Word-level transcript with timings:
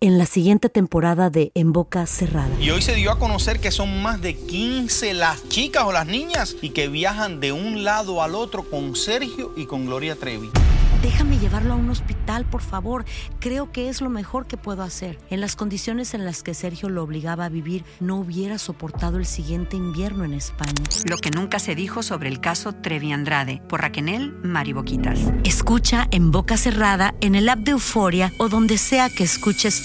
En 0.00 0.16
la 0.16 0.26
siguiente 0.26 0.68
temporada 0.68 1.28
de 1.28 1.50
En 1.56 1.72
Boca 1.72 2.06
Cerrada. 2.06 2.48
Y 2.60 2.70
hoy 2.70 2.82
se 2.82 2.94
dio 2.94 3.10
a 3.10 3.18
conocer 3.18 3.58
que 3.58 3.72
son 3.72 4.00
más 4.00 4.20
de 4.20 4.36
15 4.36 5.12
las 5.12 5.48
chicas 5.48 5.82
o 5.86 5.90
las 5.90 6.06
niñas 6.06 6.54
y 6.62 6.70
que 6.70 6.86
viajan 6.86 7.40
de 7.40 7.50
un 7.50 7.82
lado 7.82 8.22
al 8.22 8.36
otro 8.36 8.62
con 8.70 8.94
Sergio 8.94 9.52
y 9.56 9.66
con 9.66 9.86
Gloria 9.86 10.14
Trevi. 10.14 10.50
Déjame 11.02 11.38
llevarlo 11.38 11.74
a 11.74 11.76
un 11.76 11.90
hospital, 11.90 12.44
por 12.44 12.60
favor. 12.60 13.04
Creo 13.38 13.70
que 13.70 13.88
es 13.88 14.00
lo 14.00 14.10
mejor 14.10 14.46
que 14.46 14.56
puedo 14.56 14.82
hacer. 14.82 15.16
En 15.30 15.40
las 15.40 15.54
condiciones 15.54 16.12
en 16.12 16.24
las 16.24 16.42
que 16.42 16.54
Sergio 16.54 16.88
lo 16.88 17.04
obligaba 17.04 17.44
a 17.44 17.48
vivir, 17.48 17.84
no 18.00 18.16
hubiera 18.16 18.58
soportado 18.58 19.16
el 19.16 19.24
siguiente 19.24 19.76
invierno 19.76 20.24
en 20.24 20.34
España. 20.34 20.72
Lo 21.08 21.18
que 21.18 21.30
nunca 21.30 21.60
se 21.60 21.76
dijo 21.76 22.02
sobre 22.02 22.28
el 22.28 22.40
caso 22.40 22.72
Trevi 22.72 23.12
Andrade, 23.12 23.62
por 23.68 23.80
Raquel 23.80 24.32
Mariboquitas. 24.42 25.20
Escucha 25.44 26.08
en 26.10 26.32
boca 26.32 26.56
cerrada, 26.56 27.14
en 27.20 27.36
el 27.36 27.48
app 27.48 27.60
de 27.60 27.72
Euforia 27.72 28.32
o 28.38 28.48
donde 28.48 28.76
sea 28.76 29.08
que 29.08 29.22
escuches 29.22 29.80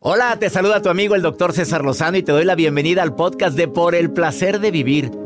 Hola, 0.00 0.38
te 0.38 0.48
saluda 0.48 0.80
tu 0.80 0.88
amigo 0.88 1.14
el 1.14 1.20
doctor 1.20 1.52
César 1.52 1.84
Lozano 1.84 2.16
y 2.16 2.22
te 2.22 2.32
doy 2.32 2.46
la 2.46 2.54
bienvenida 2.54 3.02
al 3.02 3.14
podcast 3.14 3.54
de 3.54 3.68
Por 3.68 3.94
el 3.94 4.10
placer 4.10 4.58
de 4.58 4.70
vivir. 4.70 5.25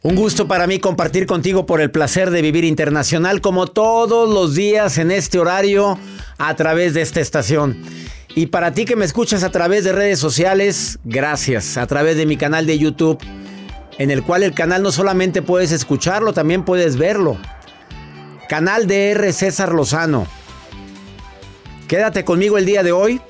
Un 0.00 0.14
gusto 0.14 0.46
para 0.46 0.68
mí 0.68 0.78
compartir 0.78 1.26
contigo 1.26 1.66
por 1.66 1.80
el 1.80 1.90
placer 1.90 2.30
de 2.30 2.40
vivir 2.40 2.64
internacional 2.64 3.40
como 3.40 3.66
todos 3.66 4.32
los 4.32 4.54
días 4.54 4.96
en 4.96 5.10
este 5.10 5.40
horario 5.40 5.98
a 6.38 6.54
través 6.54 6.94
de 6.94 7.02
esta 7.02 7.20
estación. 7.20 7.76
Y 8.36 8.46
para 8.46 8.72
ti 8.72 8.84
que 8.84 8.94
me 8.94 9.04
escuchas 9.04 9.42
a 9.42 9.50
través 9.50 9.82
de 9.82 9.90
redes 9.90 10.20
sociales, 10.20 11.00
gracias. 11.02 11.76
A 11.76 11.88
través 11.88 12.16
de 12.16 12.26
mi 12.26 12.36
canal 12.36 12.64
de 12.64 12.78
YouTube, 12.78 13.18
en 13.98 14.12
el 14.12 14.22
cual 14.22 14.44
el 14.44 14.54
canal 14.54 14.84
no 14.84 14.92
solamente 14.92 15.42
puedes 15.42 15.72
escucharlo, 15.72 16.32
también 16.32 16.64
puedes 16.64 16.96
verlo. 16.96 17.36
Canal 18.48 18.86
de 18.86 19.10
R. 19.10 19.32
César 19.32 19.72
Lozano. 19.72 20.28
Quédate 21.88 22.24
conmigo 22.24 22.56
el 22.56 22.66
día 22.66 22.84
de 22.84 22.92
hoy. 22.92 23.20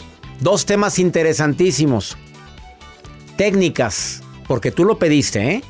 Dos 0.41 0.67
temas 0.67 0.99
interesantísimos. 0.99 2.19
Técnicas, 3.39 4.23
porque 4.47 4.71
tú 4.71 4.85
lo 4.85 4.99
pediste, 4.99 5.55
¿eh? 5.55 5.63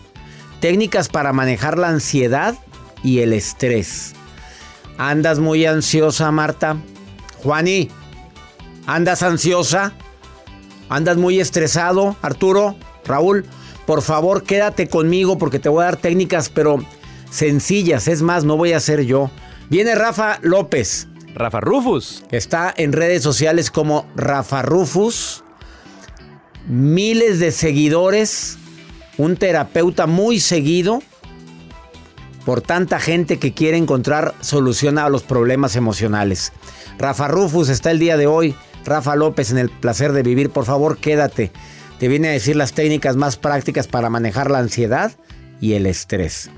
Técnicas 0.61 1.09
para 1.09 1.33
manejar 1.33 1.79
la 1.79 1.89
ansiedad 1.89 2.57
y 3.03 3.21
el 3.21 3.33
estrés. 3.33 4.15
¿Andas 4.99 5.39
muy 5.39 5.65
ansiosa, 5.65 6.31
Marta? 6.33 6.77
Juani, 7.43 7.89
¿andas 8.87 9.23
ansiosa? 9.23 9.93
¿Andas 10.89 11.17
muy 11.17 11.39
estresado, 11.39 12.17
Arturo? 12.23 12.77
Raúl, 13.05 13.47
por 13.87 14.03
favor 14.03 14.43
quédate 14.43 14.89
conmigo 14.89 15.39
porque 15.39 15.59
te 15.59 15.69
voy 15.69 15.83
a 15.83 15.87
dar 15.87 15.97
técnicas, 15.97 16.49
pero 16.49 16.85
sencillas. 17.31 18.09
Es 18.09 18.23
más, 18.23 18.45
no 18.45 18.57
voy 18.57 18.73
a 18.73 18.81
ser 18.81 19.03
yo. 19.05 19.31
Viene 19.71 19.95
Rafa 19.95 20.39
López. 20.43 21.09
Rafa 21.35 21.61
Rufus. 21.61 22.25
Está 22.33 22.75
en 22.77 22.93
redes 22.93 23.23
sociales 23.23 23.71
como 23.71 24.07
Rafa 24.17 24.63
Rufus. 24.63 25.45
Miles 26.67 27.39
de 27.39 27.53
seguidores 27.53 28.59
un 29.19 29.37
terapeuta 29.37 30.07
muy 30.07 30.41
seguido 30.41 31.03
por 32.47 32.63
tanta 32.63 32.99
gente 32.99 33.39
que 33.39 33.53
quiere 33.53 33.77
encontrar 33.77 34.35
solución 34.41 34.97
a 34.97 35.11
los 35.11 35.23
problemas 35.23 35.77
emocionales. 35.77 36.53
Rafa 36.99 37.29
Rufus 37.29 37.69
está 37.69 37.91
el 37.91 37.99
día 37.99 38.17
de 38.17 38.27
hoy. 38.27 38.55
Rafa 38.87 39.17
López 39.17 39.51
en 39.51 39.59
el 39.59 39.69
placer 39.69 40.13
de 40.13 40.23
vivir. 40.23 40.49
Por 40.49 40.65
favor, 40.65 40.97
quédate. 40.97 41.53
Te 41.99 42.09
viene 42.09 42.29
a 42.29 42.33
decir 42.33 42.57
las 42.57 42.73
técnicas 42.73 43.17
más 43.17 43.37
prácticas 43.37 43.87
para 43.87 44.09
manejar 44.09 44.51
la 44.51 44.61
ansiedad 44.61 45.13
y 45.61 45.75
el 45.75 45.85
estrés. 45.85 46.51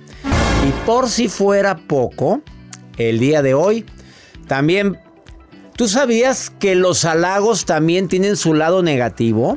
Y 0.69 0.87
por 0.87 1.09
si 1.09 1.29
fuera 1.29 1.77
poco, 1.77 2.43
el 2.97 3.19
día 3.19 3.43
de 3.43 3.55
hoy 3.55 3.85
también... 4.47 4.99
¿Tú 5.77 5.89
sabías 5.89 6.51
que 6.51 6.75
los 6.75 7.07
halagos 7.07 7.65
también 7.65 8.09
tienen 8.09 8.37
su 8.37 8.53
lado 8.53 8.83
negativo? 8.83 9.57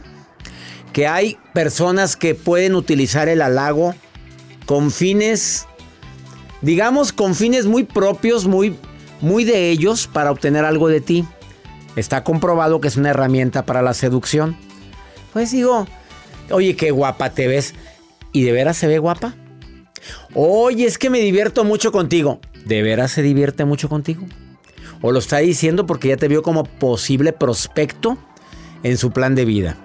Que 0.94 1.08
hay 1.08 1.38
personas 1.54 2.16
que 2.16 2.36
pueden 2.36 2.76
utilizar 2.76 3.28
el 3.28 3.42
halago 3.42 3.96
con 4.68 4.92
fines, 4.92 5.68
digamos, 6.62 7.12
con 7.12 7.36
fines 7.36 7.66
muy 7.66 7.84
propios, 7.84 8.46
muy, 8.46 8.78
muy 9.20 9.44
de 9.44 9.72
ellos 9.72 10.08
para 10.08 10.32
obtener 10.32 10.64
algo 10.64 10.88
de 10.88 11.02
ti. 11.02 11.26
Está 11.96 12.24
comprobado 12.24 12.80
que 12.80 12.88
es 12.88 12.96
una 12.96 13.10
herramienta 13.10 13.66
para 13.66 13.82
la 13.82 13.94
seducción. 13.94 14.56
Pues 15.34 15.52
digo, 15.52 15.88
oye, 16.52 16.76
qué 16.76 16.92
guapa 16.92 17.32
te 17.32 17.48
ves. 17.48 17.74
¿Y 18.32 18.44
de 18.44 18.52
veras 18.52 18.78
se 18.78 18.88
ve 18.88 19.00
guapa? 19.00 19.36
Oye, 20.34 20.86
es 20.86 20.98
que 20.98 21.10
me 21.10 21.20
divierto 21.20 21.64
mucho 21.64 21.92
contigo. 21.92 22.40
¿De 22.66 22.82
veras 22.82 23.12
se 23.12 23.24
divierte 23.24 23.66
mucho 23.66 23.90
contigo? 23.90 24.26
¿O 25.02 25.12
lo 25.12 25.20
está 25.20 25.40
diciendo 25.40 25.86
porque 25.86 26.10
ya 26.10 26.18
te 26.18 26.28
vio 26.28 26.44
como 26.44 26.64
posible 26.64 27.34
prospecto 27.34 28.18
en 28.84 28.98
su 28.98 29.12
plan 29.12 29.36
de 29.36 29.46
vida? 29.46 29.83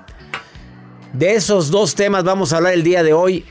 De 1.12 1.34
esos 1.34 1.70
dos 1.70 1.94
temas 1.94 2.24
vamos 2.24 2.52
a 2.52 2.58
hablar 2.58 2.74
el 2.74 2.82
día 2.82 3.02
de 3.02 3.12
hoy. 3.12 3.44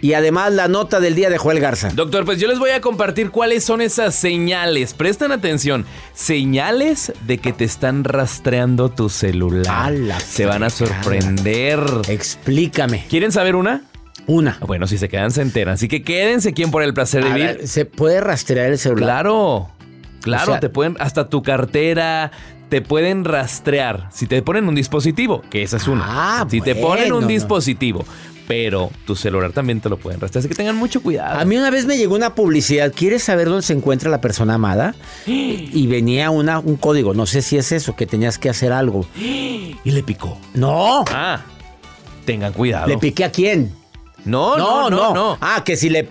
Y 0.00 0.12
además 0.12 0.52
la 0.52 0.68
nota 0.68 1.00
del 1.00 1.14
día 1.14 1.30
de 1.30 1.38
Joel 1.38 1.58
Garza. 1.58 1.88
Doctor, 1.94 2.24
pues 2.26 2.38
yo 2.38 2.48
les 2.48 2.58
voy 2.58 2.70
a 2.70 2.80
compartir 2.80 3.30
cuáles 3.30 3.64
son 3.64 3.80
esas 3.80 4.14
señales. 4.14 4.92
Prestan 4.92 5.32
atención. 5.32 5.86
Señales 6.12 7.12
de 7.26 7.38
que 7.38 7.52
te 7.52 7.64
están 7.64 8.04
rastreando 8.04 8.90
tu 8.90 9.08
celular. 9.08 9.94
Se 10.22 10.44
van 10.44 10.62
a 10.62 10.70
sorprender. 10.70 11.80
Explícame. 12.08 13.06
¿Quieren 13.08 13.32
saber 13.32 13.56
una? 13.56 13.84
Una. 14.26 14.58
Bueno, 14.66 14.86
si 14.86 14.98
se 14.98 15.08
quedan, 15.08 15.30
se 15.30 15.40
enteran. 15.40 15.74
Así 15.74 15.88
que 15.88 16.02
quédense 16.02 16.52
quien 16.52 16.70
por 16.70 16.82
el 16.82 16.92
placer 16.92 17.24
de 17.24 17.32
vivir. 17.32 17.68
¿Se 17.68 17.86
puede 17.86 18.20
rastrear 18.20 18.72
el 18.72 18.78
celular? 18.78 19.22
Claro. 19.22 19.70
Claro, 20.20 20.58
te 20.58 20.68
pueden. 20.68 20.96
Hasta 20.98 21.28
tu 21.28 21.42
cartera, 21.42 22.32
te 22.68 22.82
pueden 22.82 23.24
rastrear 23.24 24.08
si 24.12 24.26
te 24.26 24.42
ponen 24.42 24.68
un 24.68 24.74
dispositivo, 24.74 25.42
que 25.50 25.62
esa 25.62 25.76
es 25.76 25.86
una. 25.88 26.04
Ah, 26.06 26.46
si 26.48 26.60
te 26.60 26.74
ponen 26.74 27.12
un 27.12 27.22
no. 27.22 27.26
dispositivo, 27.26 28.04
pero 28.48 28.90
tu 29.06 29.14
celular 29.14 29.52
también 29.52 29.80
te 29.80 29.88
lo 29.88 29.96
pueden 29.96 30.20
rastrear. 30.20 30.40
Así 30.40 30.48
que 30.48 30.54
tengan 30.54 30.76
mucho 30.76 31.02
cuidado. 31.02 31.38
A 31.38 31.44
mí 31.44 31.56
una 31.56 31.70
vez 31.70 31.86
me 31.86 31.96
llegó 31.96 32.14
una 32.14 32.34
publicidad. 32.34 32.92
¿Quieres 32.94 33.22
saber 33.22 33.48
dónde 33.48 33.62
se 33.62 33.72
encuentra 33.72 34.10
la 34.10 34.20
persona 34.20 34.54
amada? 34.54 34.94
Y 35.26 35.86
venía 35.88 36.30
una, 36.30 36.58
un 36.58 36.76
código. 36.76 37.12
No 37.12 37.26
sé 37.26 37.42
si 37.42 37.58
es 37.58 37.70
eso, 37.72 37.96
que 37.96 38.06
tenías 38.06 38.38
que 38.38 38.48
hacer 38.48 38.72
algo. 38.72 39.06
Y 39.16 39.90
le 39.90 40.02
picó. 40.02 40.38
No. 40.54 41.04
Ah, 41.10 41.42
tengan 42.24 42.52
cuidado. 42.52 42.88
¿Le 42.88 42.98
piqué 42.98 43.24
a 43.24 43.30
quién? 43.30 43.72
No, 44.26 44.56
no, 44.56 44.90
no, 44.90 45.14
no. 45.14 45.38
Ah, 45.40 45.62
que 45.64 45.76
si 45.76 45.88
le 45.88 46.08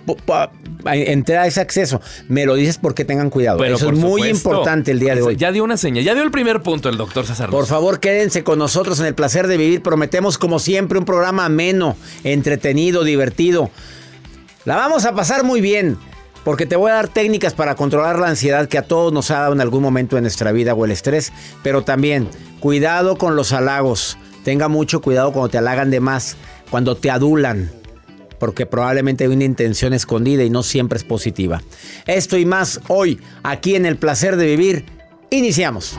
entra 0.92 1.46
ese 1.46 1.60
acceso, 1.60 2.00
me 2.28 2.46
lo 2.46 2.54
dices 2.54 2.78
porque 2.78 3.04
tengan 3.04 3.30
cuidado. 3.30 3.62
Eso 3.62 3.90
es 3.90 3.98
muy 3.98 4.28
importante 4.28 4.90
el 4.90 4.98
día 4.98 5.14
de 5.14 5.22
hoy. 5.22 5.36
Ya 5.36 5.52
dio 5.52 5.62
una 5.62 5.76
señal, 5.76 6.02
ya 6.02 6.14
dio 6.14 6.22
el 6.22 6.30
primer 6.30 6.62
punto 6.62 6.88
el 6.88 6.96
doctor 6.96 7.26
César. 7.26 7.50
Por 7.50 7.66
favor, 7.66 8.00
quédense 8.00 8.42
con 8.42 8.58
nosotros 8.58 8.98
en 9.00 9.06
el 9.06 9.14
placer 9.14 9.46
de 9.46 9.56
vivir. 9.56 9.82
Prometemos, 9.82 10.38
como 10.38 10.58
siempre, 10.58 10.98
un 10.98 11.04
programa 11.04 11.44
ameno, 11.44 11.96
entretenido, 12.24 13.04
divertido. 13.04 13.70
La 14.64 14.76
vamos 14.76 15.04
a 15.04 15.14
pasar 15.14 15.44
muy 15.44 15.60
bien. 15.60 15.98
Porque 16.44 16.64
te 16.64 16.76
voy 16.76 16.92
a 16.92 16.94
dar 16.94 17.08
técnicas 17.08 17.54
para 17.54 17.74
controlar 17.74 18.20
la 18.20 18.28
ansiedad 18.28 18.68
que 18.68 18.78
a 18.78 18.82
todos 18.82 19.12
nos 19.12 19.32
ha 19.32 19.40
dado 19.40 19.52
en 19.52 19.60
algún 19.60 19.82
momento 19.82 20.14
de 20.14 20.22
nuestra 20.22 20.52
vida 20.52 20.74
o 20.74 20.84
el 20.84 20.92
estrés. 20.92 21.32
Pero 21.64 21.82
también, 21.82 22.28
cuidado 22.60 23.16
con 23.16 23.34
los 23.34 23.52
halagos. 23.52 24.16
Tenga 24.44 24.68
mucho 24.68 25.00
cuidado 25.00 25.32
cuando 25.32 25.48
te 25.48 25.58
halagan 25.58 25.90
de 25.90 25.98
más, 25.98 26.36
cuando 26.70 26.96
te 26.96 27.10
adulan 27.10 27.68
porque 28.38 28.66
probablemente 28.66 29.24
hay 29.24 29.30
una 29.30 29.44
intención 29.44 29.92
escondida 29.92 30.44
y 30.44 30.50
no 30.50 30.62
siempre 30.62 30.98
es 30.98 31.04
positiva. 31.04 31.62
Esto 32.06 32.36
y 32.36 32.44
más 32.44 32.80
hoy, 32.88 33.20
aquí 33.42 33.74
en 33.74 33.86
El 33.86 33.96
Placer 33.96 34.36
de 34.36 34.46
Vivir, 34.46 34.84
iniciamos. 35.30 35.98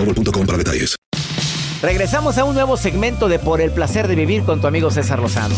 boostmobile.com 0.05 0.45
para 0.45 0.57
detalles. 0.57 0.95
Regresamos 1.81 2.37
a 2.37 2.43
un 2.43 2.53
nuevo 2.53 2.77
segmento 2.77 3.27
de 3.27 3.39
Por 3.39 3.59
el 3.59 3.71
placer 3.71 4.07
de 4.07 4.15
vivir 4.15 4.43
con 4.43 4.61
tu 4.61 4.67
amigo 4.67 4.91
César 4.91 5.19
Lozano. 5.19 5.55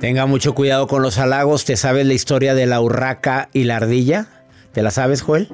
Tenga 0.00 0.24
mucho 0.24 0.54
cuidado 0.54 0.86
con 0.86 1.02
los 1.02 1.18
halagos. 1.18 1.66
¿Te 1.66 1.76
sabes 1.76 2.06
la 2.06 2.14
historia 2.14 2.54
de 2.54 2.64
la 2.64 2.80
urraca 2.80 3.50
y 3.52 3.64
la 3.64 3.76
ardilla? 3.76 4.28
¿Te 4.72 4.82
la 4.82 4.90
sabes, 4.90 5.20
Joel? 5.20 5.48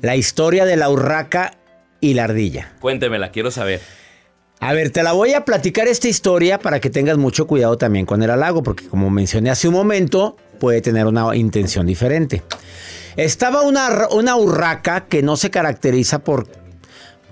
La 0.00 0.16
historia 0.16 0.64
de 0.64 0.76
la 0.76 0.88
urraca 0.88 1.58
y 2.00 2.14
la 2.14 2.24
ardilla. 2.24 2.72
Cuéntemela, 2.80 3.30
quiero 3.30 3.50
saber. 3.50 3.82
A 4.60 4.72
ver, 4.72 4.90
te 4.90 5.02
la 5.02 5.12
voy 5.12 5.34
a 5.34 5.44
platicar 5.44 5.88
esta 5.88 6.08
historia 6.08 6.58
para 6.58 6.80
que 6.80 6.88
tengas 6.88 7.18
mucho 7.18 7.46
cuidado 7.46 7.76
también 7.76 8.06
con 8.06 8.22
el 8.22 8.30
halago, 8.30 8.62
porque 8.62 8.88
como 8.88 9.10
mencioné 9.10 9.50
hace 9.50 9.68
un 9.68 9.74
momento, 9.74 10.36
puede 10.62 10.80
tener 10.80 11.06
una 11.06 11.34
intención 11.34 11.86
diferente. 11.86 12.44
Estaba 13.16 13.62
una, 13.62 14.06
una 14.12 14.36
urraca 14.36 15.06
que 15.06 15.20
no 15.20 15.36
se 15.36 15.50
caracteriza 15.50 16.20
por, 16.20 16.46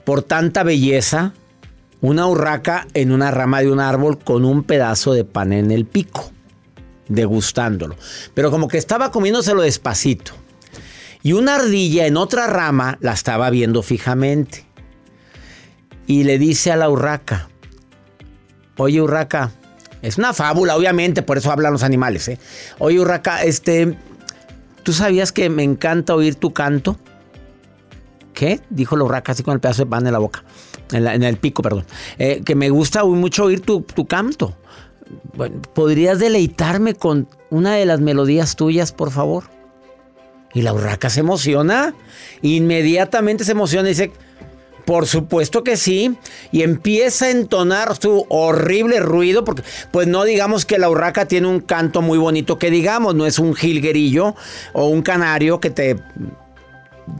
por 0.04 0.22
tanta 0.22 0.64
belleza. 0.64 1.32
Una 2.00 2.26
urraca 2.26 2.88
en 2.92 3.12
una 3.12 3.30
rama 3.30 3.60
de 3.60 3.70
un 3.70 3.78
árbol 3.78 4.18
con 4.18 4.44
un 4.44 4.64
pedazo 4.64 5.12
de 5.12 5.24
pan 5.24 5.52
en 5.52 5.70
el 5.70 5.86
pico, 5.86 6.32
degustándolo. 7.06 7.94
Pero 8.34 8.50
como 8.50 8.66
que 8.66 8.78
estaba 8.78 9.12
comiéndoselo 9.12 9.62
despacito. 9.62 10.32
Y 11.22 11.34
una 11.34 11.54
ardilla 11.54 12.08
en 12.08 12.16
otra 12.16 12.48
rama 12.48 12.98
la 13.00 13.12
estaba 13.12 13.48
viendo 13.50 13.84
fijamente. 13.84 14.64
Y 16.08 16.24
le 16.24 16.36
dice 16.36 16.72
a 16.72 16.76
la 16.76 16.90
urraca, 16.90 17.48
oye 18.76 19.00
urraca, 19.00 19.52
es 20.02 20.18
una 20.18 20.32
fábula, 20.32 20.76
obviamente, 20.76 21.22
por 21.22 21.38
eso 21.38 21.50
hablan 21.52 21.72
los 21.72 21.82
animales. 21.82 22.28
¿eh? 22.28 22.38
Oye, 22.78 23.00
Urraca, 23.00 23.42
este, 23.42 23.96
¿tú 24.82 24.92
sabías 24.92 25.32
que 25.32 25.50
me 25.50 25.62
encanta 25.62 26.14
oír 26.14 26.34
tu 26.34 26.52
canto? 26.52 26.96
¿Qué? 28.34 28.60
Dijo 28.70 28.96
la 28.96 29.04
urraca 29.04 29.32
así 29.32 29.42
con 29.42 29.54
el 29.54 29.60
pedazo 29.60 29.84
de 29.84 29.90
pan 29.90 30.06
en 30.06 30.12
la 30.12 30.18
boca, 30.18 30.44
en, 30.92 31.22
el 31.22 31.36
pico, 31.36 31.62
perdón. 31.62 31.84
Eh, 32.18 32.40
que 32.44 32.54
me 32.54 32.70
gusta 32.70 33.04
mucho 33.04 33.44
oír 33.44 33.60
tu, 33.60 33.84
canto. 34.06 34.56
¿Podrías 35.74 36.18
deleitarme 36.18 36.94
con 36.94 37.28
una 37.50 37.74
de 37.74 37.84
las 37.84 38.00
melodías 38.00 38.56
tuyas, 38.56 38.92
por 38.92 39.10
favor? 39.10 39.44
Y 40.54 40.62
la 40.62 40.72
urraca 40.72 41.10
se 41.10 41.20
emociona. 41.20 41.94
Inmediatamente 42.40 43.44
se 43.44 43.52
emociona 43.52 43.88
y 43.88 43.92
dice, 43.92 44.12
por 44.84 45.06
supuesto 45.06 45.62
que 45.64 45.76
sí. 45.76 46.16
Y 46.52 46.62
empieza 46.62 47.26
a 47.26 47.30
entonar 47.30 47.96
su 48.00 48.26
horrible 48.28 49.00
ruido, 49.00 49.44
porque 49.44 49.62
pues 49.90 50.06
no 50.06 50.24
digamos 50.24 50.64
que 50.64 50.78
la 50.78 50.88
urraca 50.88 51.26
tiene 51.26 51.48
un 51.48 51.60
canto 51.60 52.02
muy 52.02 52.18
bonito 52.18 52.58
que 52.58 52.70
digamos, 52.70 53.14
no 53.14 53.26
es 53.26 53.38
un 53.38 53.54
jilguerillo 53.54 54.34
o 54.72 54.86
un 54.86 55.02
canario 55.02 55.60
que 55.60 55.70
te 55.70 55.96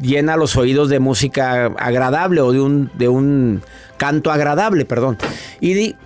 llena 0.01 0.37
los 0.37 0.57
oídos 0.57 0.89
de 0.89 1.01
música 1.01 1.67
agradable 1.79 2.41
o 2.41 2.53
de 2.53 2.61
un, 2.61 2.91
de 2.95 3.09
un 3.09 3.62
canto 3.97 4.31
agradable, 4.31 4.85
perdón. 4.85 5.19
Y 5.61 5.97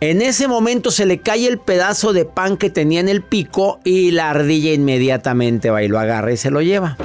en 0.00 0.20
ese 0.20 0.48
momento 0.48 0.90
se 0.90 1.06
le 1.06 1.18
cae 1.18 1.46
el 1.46 1.58
pedazo 1.58 2.12
de 2.12 2.24
pan 2.24 2.56
que 2.56 2.70
tenía 2.70 3.00
en 3.00 3.08
el 3.08 3.22
pico 3.22 3.80
y 3.84 4.10
la 4.10 4.30
ardilla 4.30 4.72
inmediatamente 4.72 5.70
va 5.70 5.82
y 5.82 5.88
lo 5.88 5.98
agarra 5.98 6.32
y 6.32 6.36
se 6.36 6.50
lo 6.50 6.60
lleva. 6.60 6.96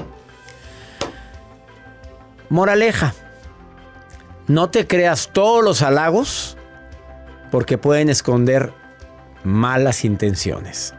Moraleja. 2.49 3.13
No 4.47 4.69
te 4.69 4.87
creas 4.87 5.29
todos 5.33 5.61
los 5.61 5.81
halagos 5.81 6.55
porque 7.51 7.77
pueden 7.77 8.07
esconder 8.07 8.71
malas 9.43 10.05
intenciones. 10.05 10.93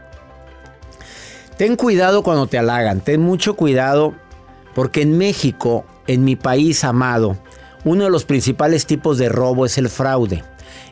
Ten 1.57 1.75
cuidado 1.75 2.21
cuando 2.21 2.45
te 2.45 2.59
halagan, 2.59 3.01
ten 3.01 3.21
mucho 3.21 3.55
cuidado 3.55 4.13
porque 4.75 5.01
en 5.01 5.17
México, 5.17 5.83
en 6.05 6.23
mi 6.23 6.35
país 6.35 6.83
amado, 6.83 7.37
uno 7.85 8.03
de 8.03 8.11
los 8.11 8.23
principales 8.23 8.85
tipos 8.85 9.17
de 9.17 9.29
robo 9.29 9.65
es 9.65 9.79
el 9.79 9.89
fraude. 9.89 10.43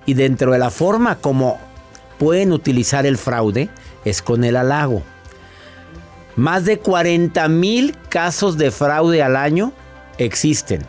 Y 0.08 0.15
dentro 0.15 0.51
de 0.51 0.58
la 0.58 0.72
forma 0.72 1.17
como 1.17 1.60
pueden 2.17 2.51
utilizar 2.51 3.05
el 3.05 3.20
fraude 3.20 3.70
es 4.03 4.24
con 4.24 4.43
el 4.43 4.55
halago. 4.55 5.03
Más 6.36 6.65
de 6.65 6.79
40 6.79 7.48
mil 7.50 7.96
casos 8.10 8.58
de 8.58 8.72
fraude 8.72 9.22
al 9.22 9.36
año 9.36 9.74
existen 10.17 10.88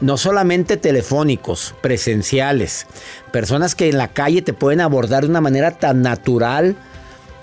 no 0.00 0.16
solamente 0.16 0.76
telefónicos, 0.76 1.74
presenciales, 1.80 2.86
personas 3.32 3.74
que 3.74 3.88
en 3.88 3.98
la 3.98 4.08
calle 4.08 4.42
te 4.42 4.52
pueden 4.52 4.80
abordar 4.80 5.24
de 5.24 5.30
una 5.30 5.40
manera 5.40 5.72
tan 5.72 6.02
natural, 6.02 6.76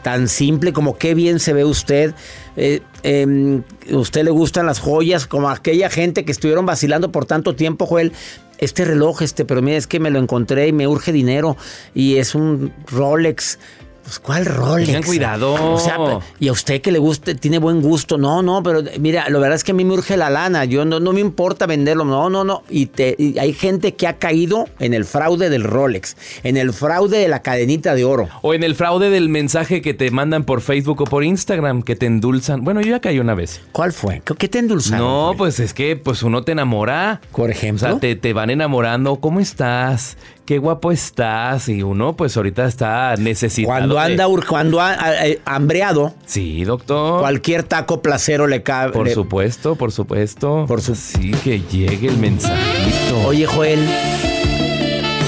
tan 0.04 0.28
simple 0.28 0.74
como 0.74 0.98
qué 0.98 1.14
bien 1.16 1.40
se 1.40 1.54
ve 1.54 1.66
usted. 1.66 2.14
Eh, 2.56 2.82
em, 3.04 3.64
usted 3.92 4.24
le 4.24 4.32
gustan 4.32 4.66
las 4.66 4.80
joyas, 4.80 5.28
como 5.28 5.50
aquella 5.50 5.90
gente 5.90 6.26
que 6.26 6.32
estuvieron 6.32 6.66
vacilando 6.66 7.12
por 7.12 7.26
tanto 7.26 7.56
tiempo, 7.56 7.86
Joel. 7.86 8.14
Este 8.58 8.86
reloj, 8.86 9.22
este, 9.22 9.46
pero 9.46 9.62
mira, 9.62 9.78
es 9.78 9.86
que 9.86 10.00
me 10.00 10.10
lo 10.10 10.18
encontré 10.18 10.68
y 10.68 10.72
me 10.72 10.88
urge 10.88 11.12
dinero 11.12 11.58
y 11.94 12.18
es 12.18 12.34
un 12.34 12.74
Rolex. 12.88 13.60
Pues, 14.08 14.20
¿cuál 14.20 14.46
rol? 14.46 14.86
Tengan 14.86 15.04
cuidado. 15.04 15.74
O 15.74 15.78
sea, 15.78 15.98
y 16.40 16.48
a 16.48 16.54
usted 16.54 16.80
que 16.80 16.94
le 16.94 16.98
guste, 16.98 17.36
tiene 17.36 17.58
buen 17.58 17.82
gusto. 17.82 18.18
No, 18.18 18.42
no, 18.42 18.64
pero 18.64 18.82
mira, 19.02 19.28
la 19.28 19.38
verdad 19.38 19.58
es 19.58 19.66
que 19.66 19.74
a 19.74 19.76
mí 19.76 19.84
me 19.84 19.96
urge 19.96 20.16
la 20.16 20.30
lana. 20.30 20.64
Yo 20.64 20.86
no, 20.86 21.02
no 21.02 21.12
me 21.12 21.20
importa 21.20 21.66
venderlo. 21.66 22.06
No, 22.06 22.30
no, 22.30 22.46
no. 22.46 22.64
Y, 22.70 22.86
te, 22.86 23.18
hay 23.38 23.52
gente 23.52 23.96
que 23.96 24.08
ha 24.08 24.14
caído 24.14 24.70
en 24.80 24.94
el 24.94 25.04
fraude 25.04 25.50
del 25.50 25.66
Rolex, 25.66 26.16
en 26.44 26.56
el 26.56 26.72
fraude 26.72 27.18
de 27.18 27.28
la 27.28 27.42
cadenita 27.42 27.96
de 27.96 28.06
oro. 28.06 28.30
O 28.44 28.54
en 28.54 28.64
el 28.64 28.76
fraude 28.76 29.10
del 29.10 29.28
mensaje 29.28 29.82
que 29.82 29.94
te 29.94 30.10
mandan 30.10 30.46
por 30.46 30.62
Facebook 30.62 31.02
o 31.02 31.04
por 31.04 31.26
Instagram, 31.26 31.82
que 31.82 31.98
te 31.98 32.06
endulzan. 32.06 32.64
Bueno, 32.64 32.80
yo 32.80 32.92
ya 32.92 33.02
caí 33.02 33.20
una 33.20 33.36
vez. 33.36 33.60
¿Cuál 33.74 33.92
fue? 33.92 34.22
¿Qué 34.38 34.48
te 34.48 34.60
endulzaron? 34.60 35.06
No, 35.06 35.34
pues 35.38 35.60
es 35.60 35.74
que 35.74 35.98
pues 35.98 36.24
uno 36.24 36.44
te 36.44 36.54
enamora. 36.54 37.20
Por 37.34 37.52
ejemplo. 37.52 37.86
O 37.86 37.92
sea, 37.92 38.00
te, 38.00 38.16
te 38.16 38.32
van 38.32 38.52
enamorando. 38.52 39.18
¿Cómo 39.18 39.42
estás? 39.42 40.16
Qué 40.48 40.58
guapo 40.58 40.92
estás. 40.92 41.70
Y 41.70 41.84
uno, 41.84 42.16
pues 42.16 42.36
ahorita 42.38 42.66
está 42.66 43.16
necesitado. 43.18 43.68
Cuando 43.78 43.96
de- 43.96 44.02
anda, 44.02 44.28
ur- 44.28 44.46
cuando 44.48 44.82
ha, 44.82 45.28
eh, 45.28 45.40
hambreado, 45.46 46.16
Sí, 46.26 46.64
doctor. 46.64 47.20
cualquier 47.20 47.62
taco 47.64 48.02
placero 48.02 48.48
le 48.48 48.64
cabe. 48.64 48.94
Por 48.94 49.06
le- 49.08 49.14
supuesto, 49.14 49.76
por 49.76 49.92
supuesto. 49.92 50.66
Por 50.68 50.82
su- 50.82 50.96
Sí, 50.96 51.32
que 51.44 51.60
llegue 51.62 52.08
el 52.08 52.18
mensajito. 52.18 53.20
Oye, 53.28 53.46
Joel, 53.46 53.80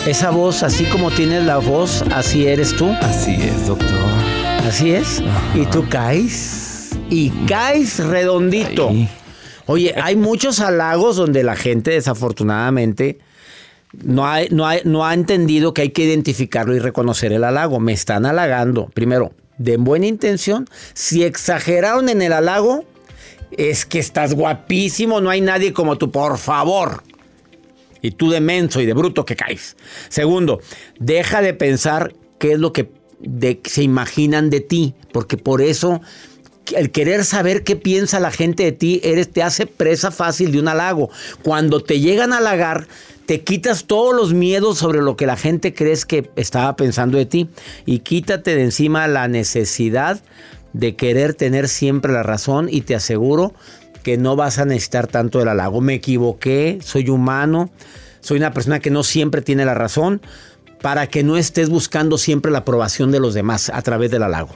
esa 0.07 0.31
voz, 0.31 0.63
así 0.63 0.85
como 0.85 1.11
tienes 1.11 1.43
la 1.45 1.57
voz, 1.57 2.03
así 2.13 2.47
eres 2.47 2.75
tú. 2.75 2.89
Así 3.01 3.35
es, 3.35 3.67
doctor. 3.67 3.87
Así 4.67 4.91
es. 4.91 5.21
Y 5.53 5.65
tú 5.67 5.85
caes. 5.89 6.89
Y 7.09 7.29
caes 7.47 7.99
redondito. 7.99 8.89
Ahí. 8.89 9.09
Oye, 9.65 9.93
hay 10.01 10.15
muchos 10.15 10.61
halagos 10.61 11.15
donde 11.15 11.43
la 11.43 11.55
gente 11.55 11.91
desafortunadamente 11.91 13.19
no 13.93 14.27
ha, 14.27 14.41
no, 14.51 14.67
ha, 14.67 14.77
no 14.83 15.05
ha 15.05 15.13
entendido 15.13 15.73
que 15.73 15.83
hay 15.83 15.89
que 15.89 16.03
identificarlo 16.03 16.75
y 16.75 16.79
reconocer 16.79 17.33
el 17.33 17.43
halago. 17.43 17.79
Me 17.79 17.93
están 17.93 18.25
halagando. 18.25 18.87
Primero, 18.93 19.33
de 19.57 19.77
buena 19.77 20.07
intención. 20.07 20.67
Si 20.93 21.23
exageraron 21.23 22.09
en 22.09 22.21
el 22.21 22.33
halago, 22.33 22.85
es 23.51 23.85
que 23.85 23.99
estás 23.99 24.33
guapísimo, 24.33 25.21
no 25.21 25.29
hay 25.29 25.41
nadie 25.41 25.73
como 25.73 25.97
tú, 25.97 26.11
por 26.11 26.37
favor. 26.37 27.03
Y 28.01 28.11
tú 28.11 28.29
de 28.29 28.39
menso 28.39 28.81
y 28.81 28.85
de 28.85 28.93
bruto 28.93 29.25
que 29.25 29.35
caes. 29.35 29.75
Segundo, 30.07 30.61
deja 30.99 31.41
de 31.41 31.53
pensar 31.53 32.13
qué 32.37 32.53
es 32.53 32.59
lo 32.59 32.71
que 32.71 32.89
se 33.65 33.83
imaginan 33.83 34.49
de 34.49 34.61
ti, 34.61 34.95
porque 35.11 35.35
por 35.35 35.61
eso 35.61 36.01
el 36.75 36.91
querer 36.91 37.25
saber 37.25 37.63
qué 37.63 37.75
piensa 37.75 38.19
la 38.19 38.31
gente 38.31 38.63
de 38.63 38.71
ti 38.71 39.01
eres, 39.03 39.29
te 39.31 39.43
hace 39.43 39.65
presa 39.65 40.11
fácil 40.11 40.51
de 40.51 40.59
un 40.59 40.67
halago. 40.67 41.09
Cuando 41.43 41.81
te 41.81 41.99
llegan 41.99 42.31
a 42.31 42.37
halagar, 42.37 42.87
te 43.29 43.41
quitas 43.41 43.83
todos 43.83 44.15
los 44.15 44.33
miedos 44.33 44.79
sobre 44.79 45.03
lo 45.03 45.15
que 45.15 45.27
la 45.27 45.37
gente 45.37 45.75
crees 45.75 46.03
que 46.03 46.31
estaba 46.35 46.75
pensando 46.75 47.15
de 47.19 47.27
ti 47.27 47.47
y 47.85 47.99
quítate 47.99 48.55
de 48.55 48.63
encima 48.63 49.07
la 49.07 49.27
necesidad 49.27 50.19
de 50.73 50.95
querer 50.95 51.35
tener 51.35 51.67
siempre 51.67 52.11
la 52.11 52.23
razón 52.23 52.69
y 52.71 52.81
te 52.81 52.95
aseguro 52.95 53.53
que 54.01 54.17
no 54.17 54.35
vas 54.35 54.57
a 54.57 54.65
necesitar 54.65 55.05
tanto 55.05 55.43
el 55.43 55.47
halago. 55.47 55.79
Me 55.79 55.93
equivoqué, 55.93 56.79
soy 56.81 57.07
humano, 57.09 57.69
soy 58.19 58.39
una 58.39 58.51
persona 58.51 58.79
que 58.79 58.89
no 58.89 59.03
siempre 59.03 59.43
tiene 59.43 59.63
la 59.63 59.75
razón 59.75 60.21
para 60.81 61.07
que 61.07 61.23
no 61.23 61.37
estés 61.37 61.69
buscando 61.69 62.17
siempre 62.17 62.51
la 62.51 62.59
aprobación 62.59 63.11
de 63.11 63.19
los 63.19 63.33
demás 63.33 63.69
a 63.73 63.81
través 63.81 64.11
del 64.11 64.23
halago. 64.23 64.49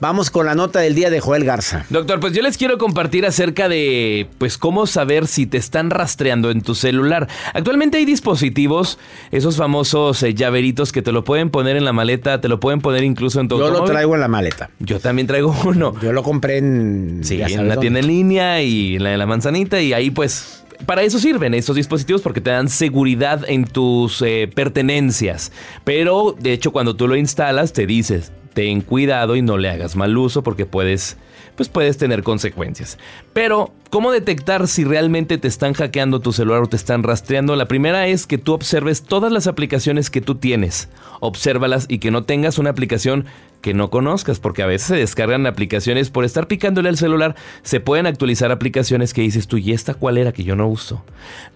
Vamos 0.00 0.30
con 0.30 0.46
la 0.46 0.54
nota 0.54 0.80
del 0.80 0.94
día 0.94 1.08
de 1.08 1.20
Joel 1.20 1.44
Garza. 1.44 1.86
Doctor, 1.88 2.20
pues 2.20 2.32
yo 2.32 2.42
les 2.42 2.58
quiero 2.58 2.78
compartir 2.78 3.24
acerca 3.24 3.68
de 3.68 4.28
pues 4.38 4.58
cómo 4.58 4.86
saber 4.86 5.26
si 5.26 5.46
te 5.46 5.56
están 5.56 5.90
rastreando 5.90 6.50
en 6.50 6.62
tu 6.62 6.74
celular. 6.74 7.28
Actualmente 7.54 7.98
hay 7.98 8.04
dispositivos, 8.04 8.98
esos 9.30 9.56
famosos 9.56 10.22
eh, 10.22 10.34
llaveritos 10.34 10.92
que 10.92 11.00
te 11.00 11.12
lo 11.12 11.24
pueden 11.24 11.50
poner 11.50 11.76
en 11.76 11.84
la 11.84 11.92
maleta, 11.92 12.40
te 12.40 12.48
lo 12.48 12.60
pueden 12.60 12.80
poner 12.80 13.04
incluso 13.04 13.40
en 13.40 13.48
tu 13.48 13.58
Yo 13.58 13.70
lo 13.70 13.84
traigo 13.84 14.14
en 14.14 14.20
la 14.20 14.28
maleta. 14.28 14.70
Yo 14.80 15.00
también 15.00 15.26
traigo 15.26 15.54
uno. 15.64 15.94
Yo 16.02 16.12
lo 16.12 16.22
compré 16.22 16.58
en, 16.58 17.20
Sí, 17.22 17.40
en 17.40 17.68
la 17.68 17.76
tienda 17.78 18.00
en 18.00 18.06
línea 18.06 18.62
y 18.62 18.96
en 18.96 19.04
la 19.04 19.10
de 19.10 19.16
la 19.16 19.26
manzanita 19.26 19.80
y 19.80 19.92
ahí 19.92 20.10
pues 20.10 20.63
para 20.86 21.02
eso 21.02 21.18
sirven 21.18 21.54
estos 21.54 21.76
dispositivos 21.76 22.22
porque 22.22 22.40
te 22.40 22.50
dan 22.50 22.68
seguridad 22.68 23.44
en 23.48 23.64
tus 23.64 24.22
eh, 24.22 24.50
pertenencias. 24.54 25.52
Pero 25.84 26.34
de 26.38 26.52
hecho 26.52 26.72
cuando 26.72 26.94
tú 26.96 27.08
lo 27.08 27.16
instalas 27.16 27.72
te 27.72 27.86
dices, 27.86 28.32
ten 28.52 28.80
cuidado 28.80 29.36
y 29.36 29.42
no 29.42 29.58
le 29.58 29.70
hagas 29.70 29.96
mal 29.96 30.16
uso 30.16 30.42
porque 30.42 30.66
puedes 30.66 31.16
pues 31.56 31.68
puedes 31.68 31.96
tener 31.96 32.22
consecuencias. 32.22 32.98
Pero, 33.32 33.72
¿cómo 33.90 34.12
detectar 34.12 34.66
si 34.68 34.84
realmente 34.84 35.38
te 35.38 35.48
están 35.48 35.72
hackeando 35.74 36.20
tu 36.20 36.32
celular 36.32 36.62
o 36.62 36.66
te 36.68 36.76
están 36.76 37.02
rastreando? 37.02 37.56
La 37.56 37.66
primera 37.66 38.06
es 38.06 38.26
que 38.26 38.38
tú 38.38 38.52
observes 38.52 39.02
todas 39.02 39.32
las 39.32 39.46
aplicaciones 39.46 40.10
que 40.10 40.20
tú 40.20 40.36
tienes. 40.36 40.88
Obsérvalas 41.20 41.86
y 41.88 41.98
que 41.98 42.10
no 42.10 42.24
tengas 42.24 42.58
una 42.58 42.70
aplicación 42.70 43.26
que 43.64 43.72
no 43.72 43.88
conozcas, 43.88 44.40
porque 44.40 44.62
a 44.62 44.66
veces 44.66 44.88
se 44.88 44.96
descargan 44.96 45.46
aplicaciones 45.46 46.10
por 46.10 46.26
estar 46.26 46.48
picándole 46.48 46.90
al 46.90 46.98
celular, 46.98 47.34
se 47.62 47.80
pueden 47.80 48.06
actualizar 48.06 48.52
aplicaciones 48.52 49.14
que 49.14 49.22
dices 49.22 49.48
tú, 49.48 49.56
¿y 49.56 49.72
esta 49.72 49.94
cuál 49.94 50.18
era 50.18 50.32
que 50.32 50.44
yo 50.44 50.54
no 50.54 50.68
uso? 50.68 51.02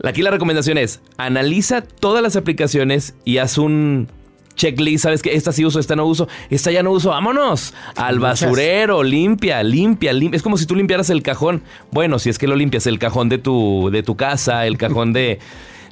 Aquí 0.02 0.22
la 0.22 0.30
recomendación 0.30 0.78
es, 0.78 1.02
analiza 1.18 1.82
todas 1.82 2.22
las 2.22 2.34
aplicaciones 2.34 3.14
y 3.26 3.36
haz 3.36 3.58
un 3.58 4.08
checklist, 4.58 5.04
sabes 5.04 5.22
que 5.22 5.34
esta 5.34 5.52
sí 5.52 5.64
uso, 5.64 5.80
esta 5.80 5.96
no 5.96 6.04
uso, 6.04 6.28
esta 6.50 6.70
ya 6.70 6.82
no 6.82 6.90
uso, 6.90 7.08
vámonos 7.10 7.72
al 7.96 8.18
basurero, 8.18 9.02
limpia, 9.02 9.62
limpia, 9.62 10.12
limpia. 10.12 10.36
Es 10.36 10.42
como 10.42 10.58
si 10.58 10.66
tú 10.66 10.74
limpiaras 10.74 11.08
el 11.08 11.22
cajón. 11.22 11.62
Bueno, 11.90 12.18
si 12.18 12.28
es 12.28 12.38
que 12.38 12.46
lo 12.46 12.56
limpias, 12.56 12.86
el 12.86 12.98
cajón 12.98 13.30
de 13.30 13.38
tu, 13.38 13.88
de 13.90 14.02
tu 14.02 14.16
casa, 14.16 14.66
el 14.66 14.76
cajón 14.76 15.14
de, 15.14 15.38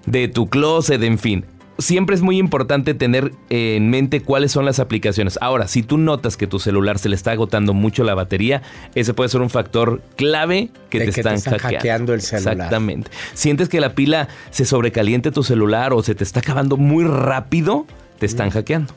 de 0.05 0.29
tu 0.29 0.49
closet, 0.49 1.03
en 1.03 1.19
fin. 1.19 1.47
Siempre 1.79 2.17
es 2.17 2.23
muy 2.23 2.39
importante 2.39 2.95
tener 2.95 3.33
eh, 3.51 3.77
en 3.77 3.91
mente 3.91 4.23
cuáles 4.23 4.51
son 4.51 4.65
las 4.65 4.79
aplicaciones. 4.81 5.39
Ahora, 5.43 5.69
si 5.69 5.83
tú 5.83 5.99
notas 5.99 6.39
que 6.39 6.47
tu 6.47 6.59
celular 6.59 6.99
se 6.99 7.11
le 7.11 7.15
está 7.15 7.33
agotando 7.33 7.75
mucho 7.75 8.03
la 8.03 8.15
batería, 8.15 8.63
ese 8.95 9.13
puede 9.13 9.29
ser 9.29 9.43
un 9.43 9.51
factor 9.51 10.01
clave 10.17 10.71
que, 10.89 11.01
te, 11.01 11.05
que 11.05 11.13
te 11.13 11.21
están 11.21 11.35
están 11.35 11.53
hackeando. 11.59 11.77
hackeando 11.77 12.15
el 12.15 12.23
celular. 12.23 12.55
Exactamente. 12.55 13.11
Sientes 13.35 13.69
que 13.69 13.81
la 13.81 13.95
pila 13.95 14.29
se 14.51 14.65
sobrecaliente 14.65 15.31
tu 15.31 15.43
celular 15.43 15.93
o 15.93 16.03
se 16.03 16.15
te 16.15 16.25
está 16.25 16.41
acabando 16.41 16.79
muy 16.79 17.05
rápido, 17.05 17.85
te 18.19 18.27
están 18.27 18.51
hackeando. 18.51 18.95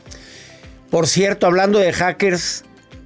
Por 0.89 1.07
cierto, 1.07 1.45
hablando 1.45 1.79
de 1.79 1.93
hackers, 1.93 2.63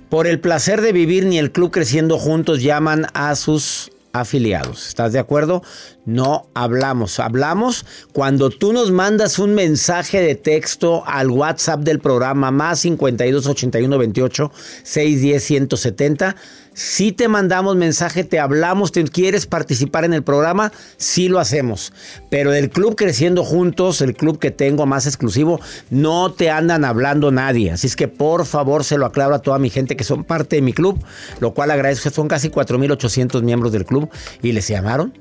por 0.10 0.28
el 0.28 0.40
placer 0.40 0.82
de 0.82 0.94
vivir 0.94 1.26
ni 1.26 1.40
el 1.40 1.52
club 1.52 1.72
creciendo 1.72 2.18
juntos 2.18 2.62
llaman 2.62 3.08
a 3.14 3.36
sus 3.36 3.92
afiliados. 4.14 4.88
¿Estás 4.88 5.12
de 5.12 5.20
acuerdo? 5.20 5.64
No 6.06 6.48
hablamos. 6.54 7.20
Hablamos 7.20 7.86
cuando 8.12 8.50
tú 8.50 8.74
nos 8.74 8.92
mandas 8.92 9.40
un 9.40 9.54
mensaje 9.54 10.22
de 10.22 10.36
texto 10.36 11.04
al 11.06 11.30
WhatsApp 11.30 11.82
del 11.82 12.00
programa 12.00 12.52
más 12.52 12.80
52 12.80 13.48
81 13.48 13.98
28 13.98 14.52
610 14.84 15.44
170. 15.44 16.36
Si 16.74 17.12
te 17.12 17.28
mandamos 17.28 17.76
mensaje, 17.76 18.24
te 18.24 18.40
hablamos, 18.40 18.92
te 18.92 19.04
quieres 19.04 19.46
participar 19.46 20.06
en 20.06 20.14
el 20.14 20.24
programa, 20.24 20.72
sí 20.98 21.30
lo 21.30 21.40
hacemos. 21.40 21.94
Pero 22.32 22.52
del 22.52 22.72
club 22.72 22.96
Creciendo 22.96 23.44
Juntos, 23.44 24.02
el 24.02 24.16
club 24.16 24.40
que 24.40 24.50
tengo 24.50 24.88
más 24.88 25.06
exclusivo, 25.06 25.62
no 25.92 26.34
te 26.34 26.50
andan 26.50 26.84
hablando 26.84 27.32
nadie. 27.32 27.72
Así 27.72 27.88
es 27.88 27.96
que 27.96 28.08
por 28.08 28.46
favor 28.46 28.84
se 28.84 28.98
lo 28.98 29.06
aclaro 29.06 29.36
a 29.36 29.40
toda 29.40 29.60
mi 29.60 29.70
gente 29.70 29.96
que 29.96 30.04
son 30.04 30.24
parte 30.24 30.56
de 30.56 30.62
mi 30.64 30.74
club, 30.74 31.00
lo 31.40 31.54
cual 31.54 31.70
agradezco. 31.70 32.10
Son 32.10 32.28
casi 32.28 32.50
4.800 32.50 33.44
miembros 33.44 33.72
del 33.72 33.86
club 33.86 34.10
y 34.42 34.52
les 34.52 34.68
llamaron. 34.68 35.14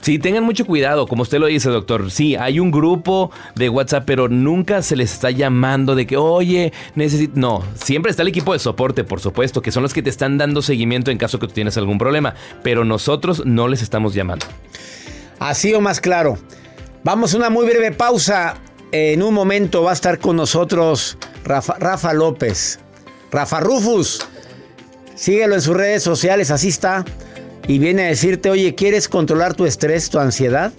Sí, 0.00 0.18
tengan 0.18 0.44
mucho 0.44 0.64
cuidado, 0.64 1.06
como 1.06 1.22
usted 1.22 1.38
lo 1.38 1.46
dice, 1.46 1.70
doctor. 1.70 2.10
Sí, 2.10 2.36
hay 2.36 2.60
un 2.60 2.70
grupo 2.70 3.30
de 3.56 3.68
WhatsApp, 3.68 4.04
pero 4.06 4.28
nunca 4.28 4.80
se 4.82 4.96
les 4.96 5.12
está 5.12 5.30
llamando 5.30 5.94
de 5.94 6.06
que, 6.06 6.16
oye, 6.16 6.72
necesito. 6.94 7.32
No, 7.36 7.62
siempre 7.74 8.10
está 8.10 8.22
el 8.22 8.28
equipo 8.28 8.52
de 8.52 8.60
soporte, 8.60 9.04
por 9.04 9.20
supuesto, 9.20 9.60
que 9.60 9.72
son 9.72 9.82
los 9.82 9.92
que 9.92 10.02
te 10.02 10.10
están 10.10 10.38
dando 10.38 10.62
seguimiento 10.62 11.10
en 11.10 11.18
caso 11.18 11.38
que 11.38 11.48
tú 11.48 11.52
tienes 11.52 11.76
algún 11.76 11.98
problema, 11.98 12.34
pero 12.62 12.84
nosotros 12.84 13.44
no 13.44 13.68
les 13.68 13.82
estamos 13.82 14.14
llamando. 14.14 14.46
Así 15.40 15.74
o 15.74 15.80
más 15.80 16.00
claro. 16.00 16.38
Vamos 17.04 17.34
a 17.34 17.36
una 17.36 17.50
muy 17.50 17.66
breve 17.66 17.92
pausa. 17.92 18.56
En 18.90 19.22
un 19.22 19.34
momento 19.34 19.82
va 19.82 19.90
a 19.90 19.94
estar 19.94 20.18
con 20.18 20.36
nosotros 20.36 21.18
Rafa, 21.44 21.74
Rafa 21.78 22.12
López. 22.12 22.80
Rafa 23.30 23.60
Rufus. 23.60 24.26
Síguelo 25.14 25.54
en 25.54 25.60
sus 25.60 25.76
redes 25.76 26.02
sociales, 26.02 26.50
así 26.50 26.68
está. 26.68 27.04
Y 27.68 27.78
viene 27.78 28.04
a 28.04 28.06
decirte, 28.06 28.48
oye, 28.48 28.74
¿quieres 28.74 29.10
controlar 29.10 29.52
tu 29.52 29.66
estrés, 29.66 30.08
tu 30.08 30.18
ansiedad? 30.18 30.72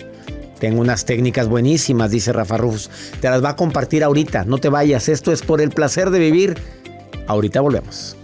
Tengo 0.60 0.82
unas 0.82 1.06
técnicas 1.06 1.48
buenísimas, 1.48 2.10
dice 2.10 2.34
Rafa 2.34 2.58
Rufus. 2.58 2.90
Te 3.22 3.30
las 3.30 3.44
va 3.44 3.50
a 3.50 3.56
compartir 3.56 4.04
ahorita. 4.04 4.44
No 4.46 4.58
te 4.58 4.70
vayas. 4.70 5.08
Esto 5.08 5.32
es 5.32 5.44
por 5.44 5.62
el 5.62 5.70
placer 5.70 6.10
de 6.10 6.18
vivir. 6.18 6.58
Ahorita 7.28 7.62
volvemos. 7.62 8.18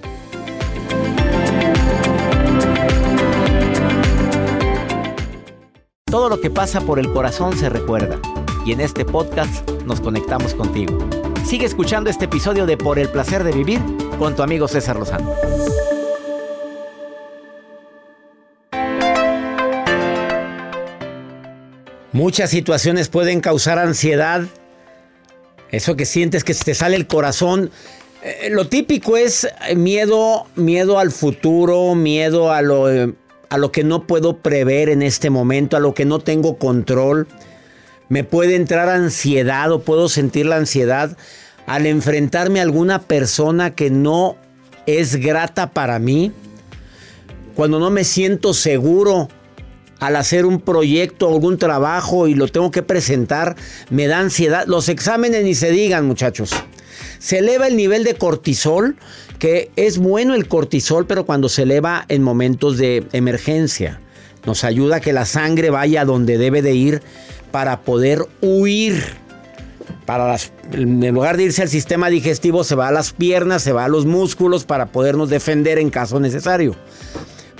Todo 6.05 6.27
lo 6.27 6.41
que 6.41 6.49
pasa 6.49 6.81
por 6.81 6.97
el 6.97 7.13
corazón 7.13 7.55
se 7.55 7.69
recuerda. 7.69 8.19
Y 8.65 8.71
en 8.71 8.81
este 8.81 9.05
podcast 9.05 9.69
nos 9.85 10.01
conectamos 10.01 10.55
contigo. 10.55 10.97
Sigue 11.45 11.67
escuchando 11.67 12.09
este 12.09 12.25
episodio 12.25 12.65
de 12.65 12.77
Por 12.77 12.97
el 12.97 13.09
placer 13.09 13.43
de 13.43 13.51
vivir 13.51 13.79
con 14.17 14.35
tu 14.35 14.41
amigo 14.41 14.67
César 14.67 14.95
Lozano. 14.95 15.35
Muchas 22.15 22.49
situaciones 22.49 23.09
pueden 23.09 23.41
causar 23.41 23.77
ansiedad. 23.77 24.43
Eso 25.69 25.97
que 25.97 26.05
sientes 26.05 26.45
que 26.45 26.53
te 26.53 26.73
sale 26.73 26.95
el 26.95 27.07
corazón. 27.07 27.71
Eh, 28.23 28.47
lo 28.51 28.69
típico 28.69 29.17
es 29.17 29.49
eh, 29.67 29.75
miedo, 29.75 30.47
miedo 30.55 30.97
al 30.97 31.11
futuro, 31.11 31.93
miedo 31.93 32.53
a 32.53 32.61
lo, 32.61 32.89
eh, 32.89 33.13
a 33.49 33.57
lo 33.57 33.73
que 33.73 33.83
no 33.83 34.07
puedo 34.07 34.37
prever 34.37 34.87
en 34.87 35.01
este 35.01 35.29
momento, 35.29 35.75
a 35.75 35.81
lo 35.81 35.93
que 35.93 36.05
no 36.05 36.19
tengo 36.19 36.57
control. 36.57 37.27
Me 38.07 38.23
puede 38.23 38.55
entrar 38.55 38.87
ansiedad 38.87 39.69
o 39.73 39.81
puedo 39.81 40.07
sentir 40.07 40.45
la 40.45 40.55
ansiedad 40.55 41.17
al 41.65 41.85
enfrentarme 41.85 42.61
a 42.61 42.63
alguna 42.63 43.01
persona 43.01 43.75
que 43.75 43.89
no 43.89 44.37
es 44.85 45.17
grata 45.17 45.71
para 45.71 45.99
mí. 45.99 46.31
Cuando 47.57 47.77
no 47.77 47.89
me 47.89 48.05
siento 48.05 48.53
seguro 48.53 49.27
al 49.99 50.15
hacer 50.15 50.45
un 50.45 50.59
proyecto 50.59 51.27
o 51.27 51.33
algún 51.33 51.57
trabajo 51.57 52.27
y 52.27 52.33
lo 52.33 52.47
tengo 52.47 52.71
que 52.71 52.83
presentar, 52.83 53.55
me 53.89 54.07
da 54.07 54.19
ansiedad. 54.19 54.65
Los 54.67 54.89
exámenes 54.89 55.43
ni 55.43 55.55
se 55.55 55.71
digan, 55.71 56.05
muchachos. 56.05 56.51
Se 57.19 57.39
eleva 57.39 57.67
el 57.67 57.75
nivel 57.75 58.03
de 58.03 58.15
cortisol, 58.15 58.95
que 59.39 59.71
es 59.75 59.97
bueno 59.97 60.35
el 60.35 60.47
cortisol, 60.47 61.05
pero 61.07 61.25
cuando 61.25 61.49
se 61.49 61.63
eleva 61.63 62.05
en 62.07 62.23
momentos 62.23 62.77
de 62.77 63.07
emergencia. 63.13 64.01
Nos 64.45 64.63
ayuda 64.63 64.97
a 64.97 64.99
que 65.01 65.13
la 65.13 65.25
sangre 65.25 65.69
vaya 65.69 66.05
donde 66.05 66.37
debe 66.37 66.61
de 66.61 66.73
ir 66.73 67.01
para 67.51 67.81
poder 67.81 68.25
huir. 68.41 69.01
Para 70.05 70.37
en 70.71 71.13
lugar 71.13 71.35
de 71.35 71.43
irse 71.43 71.63
al 71.63 71.69
sistema 71.69 72.09
digestivo, 72.09 72.63
se 72.63 72.75
va 72.75 72.89
a 72.89 72.91
las 72.91 73.11
piernas, 73.11 73.63
se 73.63 73.71
va 73.71 73.85
a 73.85 73.87
los 73.87 74.05
músculos 74.05 74.63
para 74.63 74.87
podernos 74.87 75.29
defender 75.29 75.79
en 75.79 75.89
caso 75.89 76.19
necesario. 76.19 76.75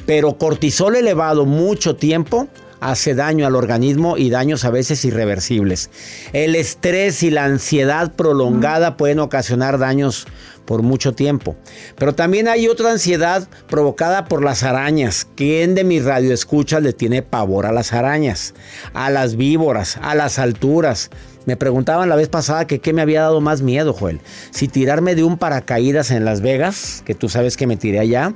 Pero 0.06 0.38
cortisol 0.38 0.96
elevado 0.96 1.46
mucho 1.46 1.96
tiempo 1.96 2.48
hace 2.80 3.16
daño 3.16 3.48
al 3.48 3.56
organismo 3.56 4.18
y 4.18 4.30
daños 4.30 4.66
a 4.66 4.70
veces 4.70 5.04
irreversibles. 5.06 5.90
El 6.34 6.56
estrés 6.56 7.24
y 7.24 7.32
la 7.32 7.46
ansiedad 7.46 8.14
prolongada 8.14 8.98
pueden 8.98 9.20
ocasionar 9.20 9.80
daños 9.80 10.28
por 10.66 10.82
mucho 10.82 11.14
tiempo. 11.14 11.56
Pero 11.98 12.14
también 12.14 12.48
hay 12.48 12.68
otra 12.68 12.92
ansiedad 12.92 13.48
provocada 13.68 14.26
por 14.26 14.44
las 14.44 14.64
arañas. 14.64 15.28
¿Quién 15.36 15.76
de 15.76 15.84
mis 15.84 16.06
radioescuchas 16.06 16.82
le 16.82 16.94
tiene 16.94 17.22
pavor 17.22 17.66
a 17.66 17.72
las 17.72 17.94
arañas? 17.94 18.54
A 18.94 19.10
las 19.10 19.36
víboras, 19.36 19.98
a 20.02 20.16
las 20.16 20.38
alturas. 20.40 21.10
Me 21.46 21.56
preguntaban 21.58 22.10
la 22.10 22.16
vez 22.16 22.28
pasada 22.28 22.66
que 22.66 22.80
qué 22.80 22.94
me 22.94 23.04
había 23.04 23.22
dado 23.22 23.42
más 23.42 23.62
miedo, 23.62 23.94
Joel. 23.94 24.20
Si 24.52 24.68
tirarme 24.68 25.14
de 25.16 25.24
un 25.24 25.38
paracaídas 25.38 26.10
en 26.10 26.26
Las 26.26 26.42
Vegas, 26.42 27.04
que 27.06 27.14
tú 27.14 27.30
sabes 27.30 27.56
que 27.56 27.68
me 27.68 27.78
tiré 27.78 28.00
allá, 28.00 28.34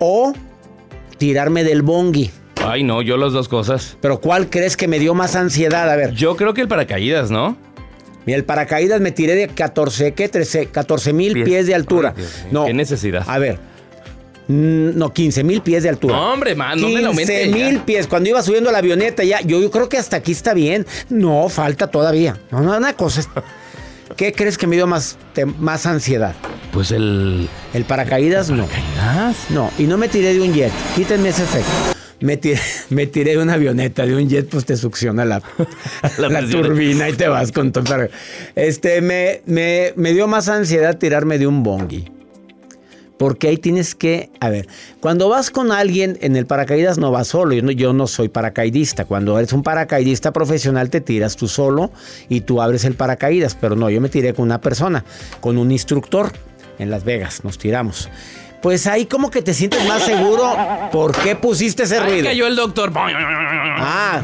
o 0.00 0.32
tirarme 1.20 1.62
del 1.64 1.82
bongi. 1.82 2.30
Ay, 2.66 2.82
no, 2.82 3.02
yo 3.02 3.16
las 3.18 3.32
dos 3.32 3.46
cosas. 3.48 3.96
Pero 4.00 4.20
¿cuál 4.20 4.48
crees 4.50 4.76
que 4.76 4.88
me 4.88 4.98
dio 4.98 5.14
más 5.14 5.36
ansiedad? 5.36 5.88
A 5.88 5.96
ver. 5.96 6.12
Yo 6.14 6.34
creo 6.34 6.54
que 6.54 6.62
el 6.62 6.68
paracaídas, 6.68 7.30
¿no? 7.30 7.56
Mira, 8.26 8.38
el 8.38 8.44
paracaídas 8.44 9.00
me 9.02 9.12
tiré 9.12 9.34
de 9.34 9.48
14, 9.48 10.12
¿qué? 10.14 10.28
13, 10.28 10.66
14 10.66 11.12
mil 11.12 11.44
pies. 11.44 11.66
de 11.66 11.74
altura. 11.74 12.14
no. 12.50 12.64
¿Qué 12.64 12.72
necesidad? 12.74 13.24
A 13.28 13.38
ver. 13.38 13.58
Mm, 14.48 14.98
no, 14.98 15.12
15 15.12 15.44
mil 15.44 15.60
pies 15.62 15.82
de 15.84 15.90
altura. 15.90 16.16
No, 16.16 16.32
hombre, 16.32 16.54
man, 16.54 16.80
no 16.80 16.88
me 16.88 17.00
lo 17.02 17.12
15 17.12 17.48
mil 17.48 17.80
pies. 17.80 18.06
Cuando 18.06 18.28
iba 18.30 18.42
subiendo 18.42 18.72
la 18.72 18.78
avioneta 18.78 19.22
ya, 19.24 19.40
yo, 19.42 19.60
yo 19.60 19.70
creo 19.70 19.88
que 19.88 19.96
hasta 19.98 20.16
aquí 20.16 20.32
está 20.32 20.54
bien. 20.54 20.86
No, 21.08 21.48
falta 21.48 21.86
todavía. 21.86 22.36
No, 22.50 22.60
no, 22.60 22.76
una 22.76 22.94
cosa. 22.94 23.22
¿Qué 24.16 24.32
crees 24.32 24.58
que 24.58 24.66
me 24.66 24.76
dio 24.76 24.86
más, 24.86 25.16
te- 25.34 25.44
más 25.46 25.86
ansiedad? 25.86 26.34
Pues 26.72 26.92
el. 26.92 27.48
¿El 27.74 27.84
paracaídas? 27.84 28.50
No. 28.50 28.66
¿Paracaídas? 28.66 29.50
No, 29.50 29.70
y 29.78 29.84
no 29.84 29.98
me 29.98 30.08
tiré 30.08 30.34
de 30.34 30.40
un 30.40 30.52
jet. 30.52 30.72
Quítenme 30.94 31.30
ese 31.30 31.42
efecto. 31.42 31.70
Me 32.20 32.36
tiré, 32.36 32.60
me 32.90 33.06
tiré 33.06 33.32
de 33.32 33.42
una 33.42 33.54
avioneta, 33.54 34.06
de 34.06 34.14
un 34.14 34.28
jet, 34.28 34.48
pues 34.48 34.64
te 34.64 34.76
succiona 34.76 35.24
la, 35.24 35.42
La 36.18 36.46
turbina 36.46 37.08
y 37.08 37.14
te 37.14 37.28
vas 37.28 37.50
con 37.50 37.72
todo. 37.72 38.08
Este, 38.54 39.00
me, 39.00 39.42
me, 39.46 39.92
me 39.96 40.12
dio 40.12 40.28
más 40.28 40.48
ansiedad 40.48 40.98
tirarme 40.98 41.38
de 41.38 41.46
un 41.46 41.62
bongi. 41.62 42.12
Porque 43.18 43.48
ahí 43.48 43.58
tienes 43.58 43.94
que, 43.94 44.30
a 44.40 44.48
ver, 44.48 44.66
cuando 44.98 45.28
vas 45.28 45.50
con 45.50 45.72
alguien 45.72 46.16
en 46.22 46.36
el 46.36 46.46
paracaídas 46.46 46.96
no 46.96 47.10
vas 47.10 47.28
solo, 47.28 47.52
yo 47.52 47.60
no, 47.60 47.70
yo 47.70 47.92
no 47.92 48.06
soy 48.06 48.30
paracaidista, 48.30 49.04
cuando 49.04 49.38
eres 49.38 49.52
un 49.52 49.62
paracaidista 49.62 50.32
profesional 50.32 50.88
te 50.88 51.02
tiras 51.02 51.36
tú 51.36 51.46
solo 51.46 51.90
y 52.30 52.40
tú 52.40 52.62
abres 52.62 52.86
el 52.86 52.94
paracaídas, 52.94 53.54
pero 53.60 53.76
no, 53.76 53.90
yo 53.90 54.00
me 54.00 54.08
tiré 54.08 54.32
con 54.32 54.46
una 54.46 54.62
persona, 54.62 55.04
con 55.42 55.58
un 55.58 55.70
instructor 55.70 56.32
en 56.80 56.90
Las 56.90 57.04
Vegas, 57.04 57.44
nos 57.44 57.58
tiramos. 57.58 58.08
Pues 58.62 58.86
ahí 58.86 59.06
como 59.06 59.30
que 59.30 59.40
te 59.40 59.54
sientes 59.54 59.86
más 59.86 60.02
seguro, 60.02 60.54
¿por 60.92 61.12
qué 61.16 61.34
pusiste 61.36 61.84
ese 61.84 61.98
Ahí 61.98 62.10
ruido? 62.10 62.24
cayó 62.24 62.46
el 62.46 62.56
doctor. 62.56 62.92
Ah, 62.94 64.22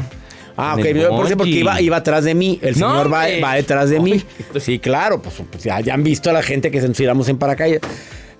ah, 0.55 0.75
ok. 0.77 0.85
Yo 0.87 1.09
Porque, 1.37 1.49
iba, 1.49 1.81
iba 1.81 1.97
atrás 1.97 2.23
de 2.23 2.35
mí. 2.35 2.59
El 2.61 2.77
No, 2.79 2.91
señor 2.91 3.11
va, 3.13 3.25
va 3.43 3.55
detrás 3.55 3.89
de 3.89 3.99
mí. 3.99 4.23
Uy. 4.53 4.59
Sí, 4.61 4.79
claro. 4.79 5.21
Pues, 5.21 5.35
pues 5.49 5.63
ya, 5.63 5.77
han 5.91 6.03
visto 6.03 6.29
a 6.29 6.33
la 6.33 6.43
gente 6.43 6.69
que 6.71 6.81
se 6.81 6.87
nos 6.87 6.97
tiramos 6.97 7.29
en 7.29 7.37
paracaídas. 7.37 7.81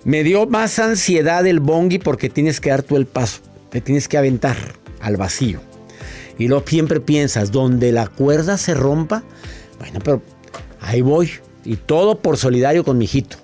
Me 0.04 0.22
dio 0.22 0.46
más 0.46 0.78
ansiedad 0.78 1.44
el 1.46 1.58
bongi 1.60 1.98
porque 1.98 2.28
tienes 2.28 2.60
que 2.60 2.70
dar 2.70 2.82
tú 2.82 2.96
el 2.96 3.06
paso. 3.06 3.40
Te 3.70 3.80
tienes 3.80 4.06
que 4.08 4.16
aventar 4.18 4.56
al 5.00 5.16
vacío. 5.16 5.60
Y 6.38 6.46
luego 6.46 6.64
siempre 6.66 7.00
piensas, 7.00 7.50
donde 7.50 7.90
la 7.90 8.06
cuerda 8.06 8.56
se 8.56 8.72
rompa, 8.74 9.24
bueno, 9.80 9.98
pero 10.04 10.22
ahí 10.80 11.00
voy. 11.00 11.32
Y 11.64 11.74
todo 11.76 12.20
por 12.20 12.36
solidario 12.36 12.84
con 12.84 12.96
mi 12.96 13.06
hijito. 13.06 13.36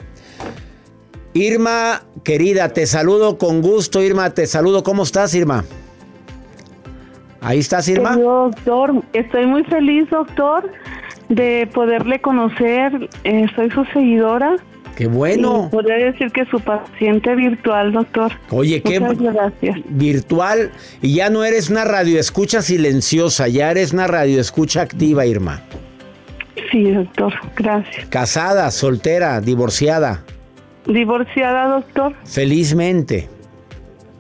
Irma, 1.35 2.03
querida, 2.23 2.69
te 2.69 2.87
saludo 2.87 3.39
con 3.39 3.61
gusto, 3.61 4.01
Irma, 4.03 4.31
te 4.31 4.47
saludo. 4.47 4.85
¿Cómo 4.85 5.03
estás, 5.03 5.35
Irma? 5.35 5.65
Ahí 7.41 7.59
estás, 7.59 7.89
Irma. 7.89 8.11
Querido 8.11 8.51
doctor, 8.51 9.03
estoy 9.13 9.47
muy 9.47 9.65
feliz, 9.65 10.09
doctor, 10.11 10.71
de 11.29 11.69
poderle 11.75 12.21
conocer. 12.21 13.11
Eh, 13.25 13.47
soy 13.57 13.69
su 13.73 13.85
seguidora. 13.87 14.57
Qué 14.97 15.09
bueno. 15.09 15.65
Y 15.67 15.71
podría 15.73 15.97
decir 15.97 16.31
que 16.31 16.47
su 16.47 16.61
paciente 16.61 17.35
virtual, 17.35 17.93
doctor. 17.93 18.31
Oye, 18.51 18.81
qué 18.81 19.01
Muchas 19.01 19.35
gracias. 19.35 19.79
virtual 19.89 20.71
y 21.03 21.17
ya 21.17 21.31
no 21.31 21.43
eres 21.43 21.69
una 21.69 21.85
radioescucha 21.85 22.63
silenciosa, 22.63 23.49
ya 23.49 23.73
eres 23.73 23.93
una 23.93 24.07
radioescucha 24.07 24.83
activa, 24.83 25.27
Irma. 25.27 25.63
Sí, 26.71 26.93
doctor, 26.93 27.35
gracias. 27.57 28.07
Casada, 28.07 28.71
soltera, 28.71 29.41
divorciada, 29.41 30.23
Divorciada, 30.87 31.69
doctor. 31.69 32.15
felizmente. 32.25 33.29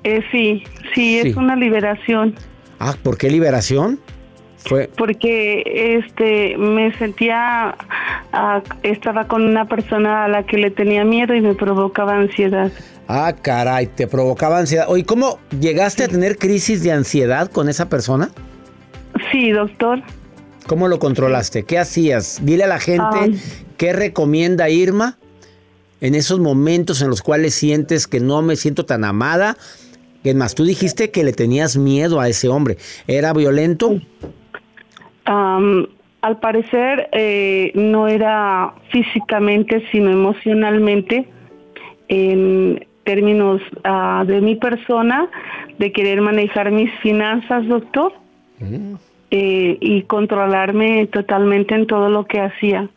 Eh, 0.02 0.20
sí, 0.30 0.62
sí, 0.94 1.20
Sí. 1.22 1.28
es 1.30 1.36
una 1.36 1.56
liberación. 1.56 2.34
Ah, 2.78 2.94
¿por 3.02 3.16
qué 3.16 3.30
liberación? 3.30 3.98
Fue 4.58 4.90
Porque 4.96 5.62
este 5.98 6.56
me 6.56 6.92
sentía 6.96 7.76
ah, 8.32 8.62
estaba 8.82 9.26
con 9.28 9.42
una 9.44 9.66
persona 9.68 10.24
a 10.24 10.28
la 10.28 10.44
que 10.44 10.56
le 10.56 10.70
tenía 10.70 11.04
miedo 11.04 11.34
y 11.34 11.40
me 11.42 11.54
provocaba 11.54 12.16
ansiedad. 12.16 12.72
Ah, 13.06 13.34
caray, 13.40 13.86
te 13.86 14.06
provocaba 14.06 14.58
ansiedad. 14.58 14.86
Oye, 14.88 15.04
¿cómo 15.04 15.38
llegaste 15.60 16.04
a 16.04 16.08
tener 16.08 16.38
crisis 16.38 16.82
de 16.82 16.92
ansiedad 16.92 17.50
con 17.50 17.68
esa 17.68 17.88
persona? 17.90 18.30
Sí, 19.30 19.50
doctor. 19.50 20.02
¿Cómo 20.66 20.88
lo 20.88 20.98
controlaste? 20.98 21.64
¿Qué 21.64 21.78
hacías? 21.78 22.40
Dile 22.42 22.64
a 22.64 22.68
la 22.68 22.80
gente 22.80 23.04
Ay. 23.20 23.40
qué 23.76 23.92
recomienda 23.92 24.70
Irma 24.70 25.18
en 26.00 26.14
esos 26.14 26.40
momentos 26.40 27.02
en 27.02 27.08
los 27.08 27.22
cuales 27.22 27.54
sientes 27.54 28.06
que 28.06 28.20
no 28.20 28.42
me 28.42 28.56
siento 28.56 28.84
tan 28.84 29.04
amada. 29.04 29.56
Es 30.22 30.34
más, 30.34 30.54
tú 30.54 30.64
dijiste 30.64 31.10
que 31.10 31.24
le 31.24 31.32
tenías 31.32 31.76
miedo 31.76 32.20
a 32.20 32.28
ese 32.28 32.48
hombre. 32.48 32.78
¿Era 33.06 33.32
violento? 33.32 34.00
Am, 35.26 35.86
al 36.22 36.38
parecer 36.40 37.08
eh, 37.12 37.70
no 37.74 38.08
era 38.08 38.74
físicamente, 38.90 39.84
sino 39.92 40.10
emocionalmente, 40.10 41.28
en 42.08 42.86
términos 43.04 43.60
ah, 43.84 44.24
de 44.26 44.40
mi 44.40 44.56
persona, 44.56 45.28
de 45.78 45.92
querer 45.92 46.22
manejar 46.22 46.70
mis 46.70 46.90
finanzas, 47.00 47.66
doctor, 47.68 48.12
eh, 49.30 49.76
y 49.80 50.02
controlarme 50.02 51.06
totalmente 51.08 51.74
en 51.74 51.86
todo 51.86 52.08
lo 52.08 52.24
que 52.24 52.40
hacía. 52.40 52.88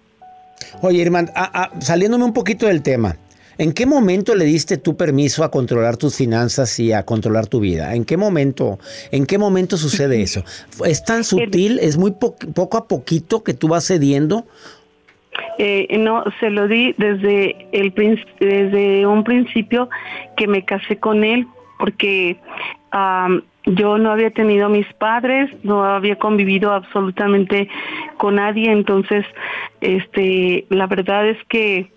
Oye, 0.82 1.00
Irma, 1.02 1.26
ah, 1.36 1.52
ah, 1.54 1.72
saliéndome 1.80 2.26
un 2.26 2.34
poquito 2.34 2.68
del 2.68 2.82
tema. 2.82 3.16
¿En 3.60 3.74
qué 3.74 3.88
momento 3.88 4.36
le 4.36 4.46
diste 4.46 4.78
tu 4.78 4.96
permiso 4.96 5.44
a 5.44 5.50
controlar 5.50 5.98
tus 5.98 6.16
finanzas 6.16 6.80
y 6.80 6.94
a 6.94 7.04
controlar 7.04 7.48
tu 7.48 7.60
vida? 7.60 7.96
¿En 7.96 8.06
qué 8.06 8.16
momento, 8.16 8.78
en 9.12 9.26
qué 9.26 9.40
momento 9.40 9.78
sucede 9.78 10.22
eso? 10.28 10.44
¿Es 10.86 11.04
tan 11.04 11.24
sutil, 11.24 11.80
es 11.80 11.98
muy 11.98 12.12
po- 12.12 12.36
poco 12.54 12.78
a 12.78 12.88
poquito 12.88 13.44
que 13.44 13.54
tú 13.56 13.68
vas 13.68 13.86
cediendo? 13.86 14.46
Eh, 15.58 15.98
no, 15.98 16.24
se 16.40 16.50
lo 16.52 16.68
di 16.68 16.94
desde, 16.98 17.68
el, 17.72 17.94
desde 18.40 19.08
un 19.08 19.24
principio 19.24 19.90
que 20.36 20.48
me 20.48 20.64
casé 20.64 20.98
con 20.98 21.24
él, 21.24 21.48
porque 21.80 22.40
yo 23.68 23.98
no 23.98 24.12
había 24.12 24.32
tenido 24.32 24.68
a 24.68 24.70
mis 24.70 24.92
padres, 24.94 25.50
no 25.64 25.84
había 25.84 26.16
convivido 26.16 26.72
absolutamente 26.72 27.70
con 28.18 28.36
nadie, 28.36 28.72
entonces, 28.72 29.26
este, 29.82 30.66
la 30.70 30.88
verdad 30.88 31.28
es 31.28 31.38
que 31.50 31.92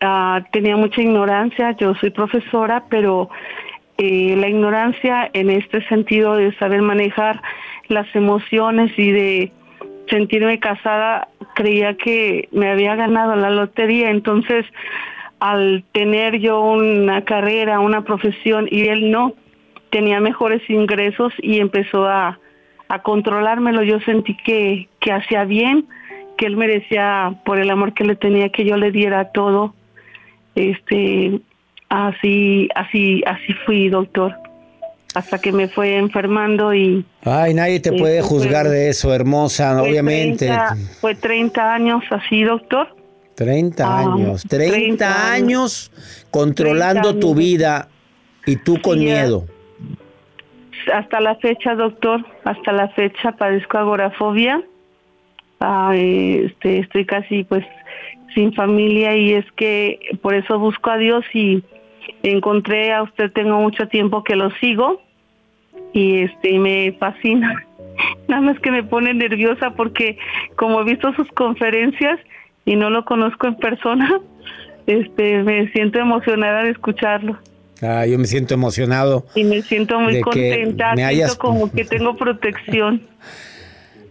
ah, 0.00 0.42
tenía 0.52 0.76
mucha 0.76 1.00
ignorancia, 1.00 1.74
yo 1.78 1.94
soy 1.94 2.10
profesora, 2.10 2.84
pero 2.90 3.30
eh, 3.96 4.36
la 4.36 4.48
ignorancia 4.48 5.30
en 5.32 5.50
este 5.50 5.82
sentido 5.88 6.36
de 6.36 6.54
saber 6.56 6.82
manejar 6.82 7.40
las 7.88 8.06
emociones 8.14 8.92
y 8.98 9.10
de 9.10 9.52
sentirme 10.10 10.60
casada, 10.60 11.28
creía 11.54 11.94
que 11.94 12.48
me 12.52 12.70
había 12.70 12.96
ganado 12.96 13.34
la 13.34 13.50
lotería, 13.50 14.10
entonces 14.10 14.66
al 15.40 15.84
tener 15.92 16.38
yo 16.38 16.60
una 16.60 17.24
carrera, 17.24 17.80
una 17.80 18.02
profesión 18.02 18.68
y 18.70 18.88
él 18.88 19.10
no, 19.10 19.34
tenía 19.90 20.20
mejores 20.20 20.62
ingresos 20.68 21.32
y 21.38 21.60
empezó 21.60 22.06
a, 22.06 22.38
a 22.88 23.02
controlármelo. 23.02 23.82
Yo 23.82 24.00
sentí 24.00 24.36
que, 24.44 24.88
que 25.00 25.12
hacía 25.12 25.44
bien, 25.44 25.86
que 26.36 26.46
él 26.46 26.56
merecía, 26.56 27.34
por 27.44 27.58
el 27.58 27.70
amor 27.70 27.94
que 27.94 28.04
le 28.04 28.16
tenía, 28.16 28.48
que 28.50 28.64
yo 28.64 28.76
le 28.76 28.90
diera 28.90 29.30
todo. 29.32 29.74
Este, 30.54 31.40
así, 31.88 32.68
así, 32.74 33.22
así 33.26 33.52
fui, 33.64 33.88
doctor. 33.88 34.34
hasta 35.14 35.38
que 35.38 35.52
me 35.52 35.68
fue 35.68 35.96
enfermando 35.96 36.74
y... 36.74 37.04
Ay, 37.22 37.54
nadie 37.54 37.80
te 37.80 37.92
puede 37.92 38.22
juzgar 38.22 38.68
de 38.68 38.88
eso, 38.88 39.12
hermosa, 39.14 39.82
obviamente. 39.82 40.50
fue 41.00 41.14
30 41.14 41.74
años 41.74 42.04
así, 42.10 42.44
doctor. 42.44 42.94
30 43.34 43.84
ah, 43.84 44.00
años, 44.00 44.42
30, 44.48 45.32
años 45.32 45.92
controlando 46.32 47.16
tu 47.20 47.36
vida 47.36 47.88
y 48.46 48.56
tú 48.56 48.82
con 48.82 48.98
miedo. 48.98 49.46
Hasta 50.92 51.20
la 51.20 51.36
fecha, 51.36 51.74
doctor, 51.74 52.24
hasta 52.44 52.72
la 52.72 52.88
fecha 52.88 53.32
padezco 53.32 53.78
agorafobia. 53.78 54.62
este, 55.94 56.78
estoy 56.78 57.04
casi 57.04 57.44
pues 57.44 57.64
sin 58.34 58.52
familia 58.52 59.16
y 59.16 59.32
es 59.32 59.50
que 59.52 59.98
por 60.22 60.34
eso 60.34 60.58
busco 60.58 60.90
a 60.90 60.98
Dios 60.98 61.24
y 61.32 61.62
encontré 62.22 62.92
a 62.92 63.02
usted, 63.02 63.32
tengo 63.32 63.58
mucho 63.58 63.88
tiempo 63.88 64.22
que 64.22 64.36
lo 64.36 64.50
sigo 64.52 65.00
y 65.92 66.20
este 66.22 66.58
me 66.58 66.92
fascina. 66.92 67.64
Nada 68.28 68.42
más 68.42 68.60
que 68.60 68.70
me 68.70 68.82
pone 68.82 69.14
nerviosa 69.14 69.70
porque 69.70 70.18
como 70.56 70.80
he 70.80 70.84
visto 70.84 71.12
sus 71.14 71.28
conferencias, 71.32 72.20
y 72.68 72.76
no 72.76 72.90
lo 72.90 73.06
conozco 73.06 73.46
en 73.46 73.54
persona, 73.54 74.20
este, 74.86 75.42
me 75.42 75.68
siento 75.72 75.98
emocionada 75.98 76.64
de 76.64 76.70
escucharlo. 76.70 77.38
Ah, 77.82 78.06
yo 78.06 78.18
me 78.18 78.26
siento 78.26 78.54
emocionado. 78.54 79.26
Y 79.34 79.44
me 79.44 79.62
siento 79.62 80.00
muy 80.00 80.20
contenta, 80.20 80.94
me 80.94 81.08
siento 81.14 81.38
como 81.38 81.70
que 81.70 81.84
tengo 81.84 82.16
protección. 82.16 83.02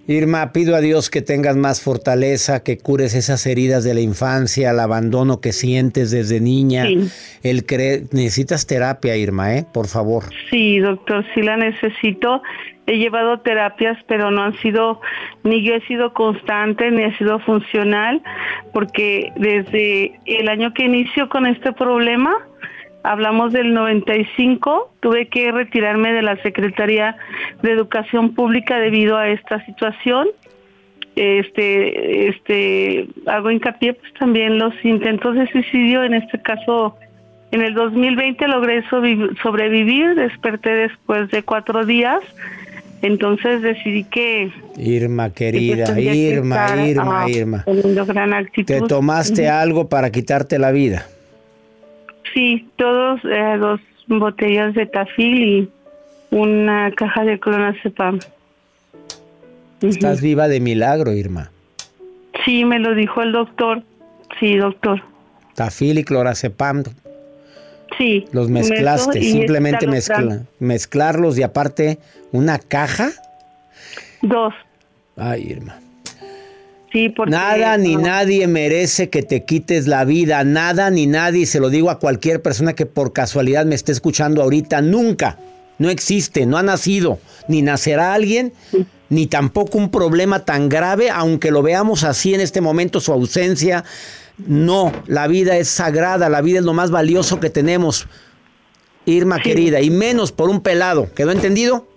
Irma, 0.10 0.54
pido 0.54 0.74
a 0.78 0.80
Dios 0.80 1.10
que 1.10 1.22
tengas 1.22 1.58
más 1.58 1.84
fortaleza, 1.84 2.64
que 2.64 2.78
cures 2.78 3.14
esas 3.14 3.46
heridas 3.46 3.84
de 3.84 3.94
la 3.94 4.00
infancia, 4.00 4.72
el 4.72 4.80
abandono 4.80 5.42
que 5.42 5.52
sientes 5.52 6.12
desde 6.12 6.40
niña. 6.40 6.86
El 7.44 7.66
necesitas 8.14 8.66
terapia, 8.66 9.18
Irma, 9.18 9.56
¿eh? 9.56 9.66
Por 9.74 9.88
favor. 9.88 10.24
Sí, 10.50 10.80
doctor, 10.80 11.26
sí 11.36 11.42
la 11.42 11.58
necesito. 11.58 12.42
He 12.86 12.98
llevado 12.98 13.42
terapias, 13.42 13.98
pero 14.08 14.32
no 14.32 14.44
han 14.44 14.58
sido, 14.60 15.02
ni 15.44 15.62
yo 15.62 15.74
he 15.74 15.86
sido 15.88 16.14
constante, 16.14 16.90
ni 16.90 17.04
he 17.04 17.18
sido 17.18 17.40
funcional, 17.40 18.22
porque 18.72 19.34
desde 19.36 20.18
el 20.24 20.48
año 20.48 20.74
que 20.74 20.86
inicio 20.86 21.28
con 21.28 21.46
este 21.46 21.74
problema, 21.74 22.34
hablamos 23.08 23.54
del 23.54 23.74
95, 23.74 24.92
tuve 25.00 25.28
que 25.28 25.52
retirarme 25.52 26.12
de 26.12 26.22
la 26.22 26.36
Secretaría 26.44 27.16
de 27.62 27.72
Educación 27.72 28.34
Pública 28.34 28.80
debido 28.80 29.18
a 29.18 29.30
esta 29.30 29.66
situación. 29.66 30.28
Este, 31.16 32.30
este, 32.30 33.08
hago 33.26 33.50
hincapié 33.50 33.94
pues 33.94 34.14
también 34.20 34.60
los 34.60 34.74
intentos 34.84 35.36
de 35.36 35.48
suicidio, 35.48 36.04
en 36.04 36.14
este 36.14 36.40
caso 36.42 36.96
en 37.52 37.62
el 37.62 37.74
2020 37.74 38.48
logré 38.50 38.84
sobrevivir, 38.90 40.16
desperté 40.16 40.70
después 40.70 41.32
de 41.32 41.42
cuatro 41.44 41.86
días, 41.86 42.20
entonces 43.02 43.62
decidí 43.62 44.04
que... 44.04 44.52
Irma, 44.78 45.32
querida, 45.32 46.00
Irma, 46.00 46.86
Irma, 46.86 47.30
Irma. 47.30 47.66
¿Te 48.66 48.82
tomaste 48.82 49.48
algo 49.48 49.88
para 49.88 50.12
quitarte 50.12 50.60
la 50.60 50.72
vida? 50.72 51.08
Sí, 52.34 52.68
todos 52.78 53.22
eh, 53.26 53.58
dos 53.60 53.80
botellas 54.08 54.74
de 54.74 54.86
tafil 54.86 55.44
y 55.44 55.70
una 56.32 56.92
caja 56.92 57.24
de 57.24 57.40
clonazepam. 57.40 58.20
Estás 59.82 60.22
viva 60.22 60.48
de 60.48 60.60
milagro, 60.60 61.14
Irma. 61.14 61.52
Sí, 62.46 62.66
me 62.66 62.80
lo 62.80 62.96
dijo 62.96 63.22
el 63.22 63.32
doctor. 63.32 63.84
Sí, 64.40 64.58
doctor. 64.58 65.02
Tafil 65.56 66.00
y 66.00 66.04
clorazepam. 66.04 66.84
Sí. 67.98 68.26
Los 68.32 68.50
mezclaste, 68.50 69.22
simplemente 69.22 69.88
mezclarlos 70.60 71.38
y 71.38 71.44
aparte 71.44 72.00
una 72.32 72.60
caja. 72.60 73.10
Dos. 74.22 74.54
Ay, 75.16 75.48
Irma. 75.52 75.80
Nada 77.28 77.78
ni 77.78 77.96
nadie 77.96 78.48
merece 78.48 79.10
que 79.10 79.24
te 79.24 79.44
quites 79.44 79.88
la 79.88 80.06
vida, 80.06 80.44
nada 80.44 80.90
ni 80.90 81.06
nadie, 81.06 81.46
se 81.46 81.60
lo 81.60 81.70
digo 81.70 81.90
a 81.90 82.00
cualquier 82.00 82.42
persona 82.42 82.74
que 82.74 82.86
por 82.86 83.14
casualidad 83.14 83.66
me 83.66 83.76
esté 83.76 83.92
escuchando 83.92 84.42
ahorita, 84.42 84.82
nunca, 84.82 85.38
no 85.78 85.90
existe, 85.90 86.46
no 86.46 86.58
ha 86.58 86.64
nacido, 86.64 87.20
ni 87.48 87.62
nacerá 87.62 88.14
alguien, 88.14 88.54
ni 89.10 89.28
tampoco 89.28 89.78
un 89.78 89.90
problema 89.90 90.46
tan 90.46 90.70
grave, 90.70 91.10
aunque 91.10 91.52
lo 91.52 91.62
veamos 91.62 92.04
así 92.04 92.34
en 92.34 92.42
este 92.42 92.62
momento, 92.62 93.00
su 93.00 93.12
ausencia. 93.12 93.84
No, 94.38 94.92
la 95.08 95.28
vida 95.28 95.58
es 95.58 95.68
sagrada, 95.68 96.30
la 96.30 96.42
vida 96.42 96.60
es 96.60 96.66
lo 96.66 96.74
más 96.74 96.92
valioso 96.92 97.40
que 97.40 97.50
tenemos, 97.50 98.08
Irma 99.06 99.40
querida, 99.40 99.82
y 99.82 99.90
menos 99.90 100.32
por 100.32 100.50
un 100.50 100.62
pelado. 100.62 101.08
¿Quedó 101.16 101.32
entendido? 101.32 101.88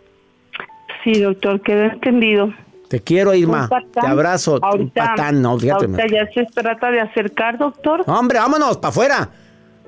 Sí, 1.03 1.21
doctor, 1.21 1.61
quedó 1.63 1.85
entendido. 1.85 2.55
Te 2.91 3.01
quiero, 3.01 3.33
Irma. 3.35 3.69
Te 3.93 4.05
abrazo. 4.05 4.59
un 4.77 4.91
patán, 4.91 5.41
no, 5.41 5.57
fíjate. 5.57 5.87
ya 6.11 6.29
se 6.35 6.45
trata 6.47 6.91
de 6.91 7.01
acercar, 7.01 7.57
doctor. 7.57 8.03
Hombre, 8.09 8.41
vámonos, 8.41 8.79
para 8.79 8.89
afuera. 8.89 9.31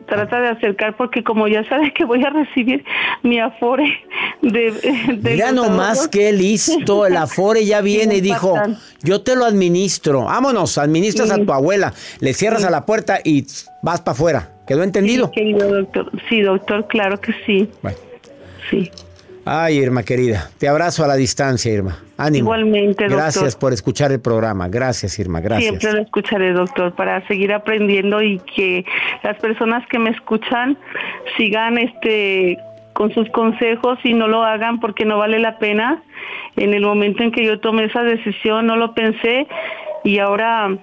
Trata 0.07 0.41
de 0.41 0.49
acercar 0.51 0.97
porque 0.97 1.25
como 1.25 1.49
ya 1.49 1.69
sabes 1.69 1.93
que 1.95 2.05
voy 2.05 2.23
a 2.23 2.31
recibir 2.31 2.85
mi 3.25 3.41
afore 3.41 3.93
de... 4.41 4.71
de 5.17 5.31
Mira 5.33 5.51
nomás 5.51 6.07
qué 6.07 6.31
listo, 6.31 7.05
el 7.05 7.17
afore 7.17 7.67
ya 7.67 7.81
viene 7.93 8.19
y 8.19 8.21
dijo, 8.21 8.55
yo 9.03 9.21
te 9.23 9.35
lo 9.35 9.47
administro. 9.47 10.27
Vámonos, 10.27 10.79
administras 10.79 11.33
a 11.33 11.39
tu 11.45 11.53
abuela, 11.53 11.93
le 12.21 12.35
cierras 12.35 12.63
a 12.63 12.71
la 12.71 12.87
puerta 12.87 13.19
y 13.25 13.45
vas 13.83 14.01
para 14.01 14.13
afuera. 14.13 14.51
¿Quedó 14.65 14.85
entendido? 14.85 15.27
Sí, 15.27 15.41
querido 15.41 15.75
doctor. 15.75 16.13
Sí, 16.29 16.41
doctor, 16.41 16.87
claro 16.87 17.21
que 17.21 17.35
sí. 17.45 17.69
Bueno. 17.83 17.99
Sí. 18.71 18.93
Ay, 19.45 19.79
Irma 19.79 20.05
querida, 20.05 20.51
te 20.59 20.69
abrazo 20.69 21.05
a 21.05 21.09
la 21.09 21.17
distancia, 21.17 21.73
Irma. 21.73 21.99
Ánimo. 22.17 22.45
Igualmente, 22.45 23.05
doctor. 23.05 23.19
Gracias 23.19 23.57
por 23.57 23.73
escuchar 23.73 24.13
el 24.13 24.21
programa. 24.21 24.69
Gracias, 24.69 25.19
Irma. 25.19 25.41
Gracias. 25.41 25.69
Siempre 25.69 25.93
lo 25.93 26.03
escucharé, 26.03 26.53
doctor, 26.53 26.95
para 26.95 27.27
seguir 27.27 27.53
aprendiendo 27.53 28.23
y 28.23 28.39
que 28.55 28.85
las 29.25 29.37
personas 29.39 29.85
que 29.89 29.99
me 29.99 30.11
escuchan 30.11 30.79
sigan 31.37 31.79
este 31.79 32.57
con 32.93 33.13
sus 33.15 33.29
consejos 33.31 33.99
y 34.05 34.15
no 34.15 34.29
lo 34.29 34.45
hagan 34.45 34.79
porque 34.79 35.05
no 35.05 35.19
vale 35.19 35.41
la 35.41 35.59
pena. 35.59 36.03
En 36.57 36.75
el 36.75 36.83
momento 36.83 37.23
en 37.23 37.33
que 37.33 37.45
yo 37.45 37.59
tomé 37.59 37.85
esa 37.85 38.03
decisión 38.03 38.67
no 38.67 38.77
lo 38.77 38.95
pensé 38.95 39.49
y 40.05 40.19
ahora, 40.19 40.77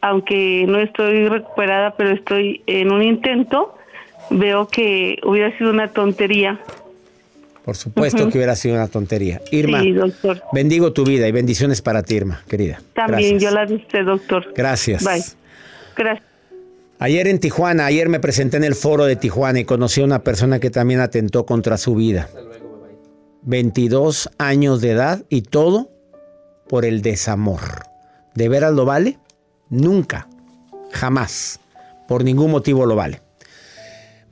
aunque 0.00 0.64
no 0.66 0.78
estoy 0.78 1.28
recuperada, 1.28 1.90
pero 1.96 2.10
estoy 2.10 2.62
en 2.66 2.92
un 2.92 3.02
intento, 3.02 3.76
veo 4.30 4.68
que 4.68 5.18
hubiera 5.24 5.56
sido 5.58 5.70
una 5.70 5.88
tontería 5.88 6.58
por 7.70 7.76
supuesto 7.76 8.28
que 8.28 8.36
hubiera 8.36 8.56
sido 8.56 8.74
una 8.74 8.88
tontería. 8.88 9.40
Irma, 9.52 9.80
bendigo 10.52 10.92
tu 10.92 11.04
vida 11.04 11.28
y 11.28 11.30
bendiciones 11.30 11.80
para 11.80 12.02
ti, 12.02 12.16
Irma, 12.16 12.42
querida. 12.48 12.82
También 12.94 13.38
yo 13.38 13.52
la 13.52 13.64
viste, 13.64 14.02
doctor. 14.02 14.52
Gracias. 14.56 15.04
Bye. 15.04 15.22
Gracias. 15.96 16.26
Ayer 16.98 17.28
en 17.28 17.38
Tijuana, 17.38 17.86
ayer 17.86 18.08
me 18.08 18.18
presenté 18.18 18.56
en 18.56 18.64
el 18.64 18.74
foro 18.74 19.04
de 19.04 19.14
Tijuana 19.14 19.60
y 19.60 19.64
conocí 19.64 20.00
a 20.00 20.04
una 20.04 20.24
persona 20.24 20.58
que 20.58 20.70
también 20.70 20.98
atentó 20.98 21.46
contra 21.46 21.76
su 21.76 21.94
vida. 21.94 22.28
22 23.42 24.30
años 24.38 24.80
de 24.80 24.90
edad 24.90 25.22
y 25.28 25.42
todo 25.42 25.92
por 26.68 26.84
el 26.84 27.02
desamor. 27.02 27.60
¿De 28.34 28.48
veras 28.48 28.72
lo 28.72 28.84
vale? 28.84 29.20
Nunca, 29.68 30.26
jamás, 30.90 31.60
por 32.08 32.24
ningún 32.24 32.50
motivo 32.50 32.84
lo 32.84 32.96
vale. 32.96 33.20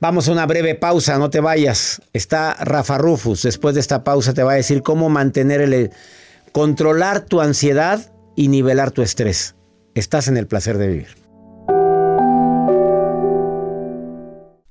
Vamos 0.01 0.29
a 0.29 0.31
una 0.31 0.45
breve 0.45 0.75
pausa, 0.75 1.17
no 1.17 1.29
te 1.29 1.41
vayas. 1.41 2.01
Está 2.13 2.53
Rafa 2.53 2.97
Rufus. 2.97 3.43
Después 3.43 3.75
de 3.75 3.81
esta 3.81 4.05
pausa 4.05 4.33
te 4.33 4.43
va 4.43 4.53
a 4.53 4.55
decir 4.55 4.81
cómo 4.81 5.09
mantener 5.09 5.59
el 5.59 5.91
controlar 6.53 7.25
tu 7.25 7.41
ansiedad 7.41 8.13
y 8.35 8.47
nivelar 8.47 8.91
tu 8.91 9.01
estrés. 9.01 9.55
Estás 9.95 10.29
en 10.29 10.37
el 10.37 10.47
placer 10.47 10.77
de 10.77 10.87
vivir. 10.87 11.18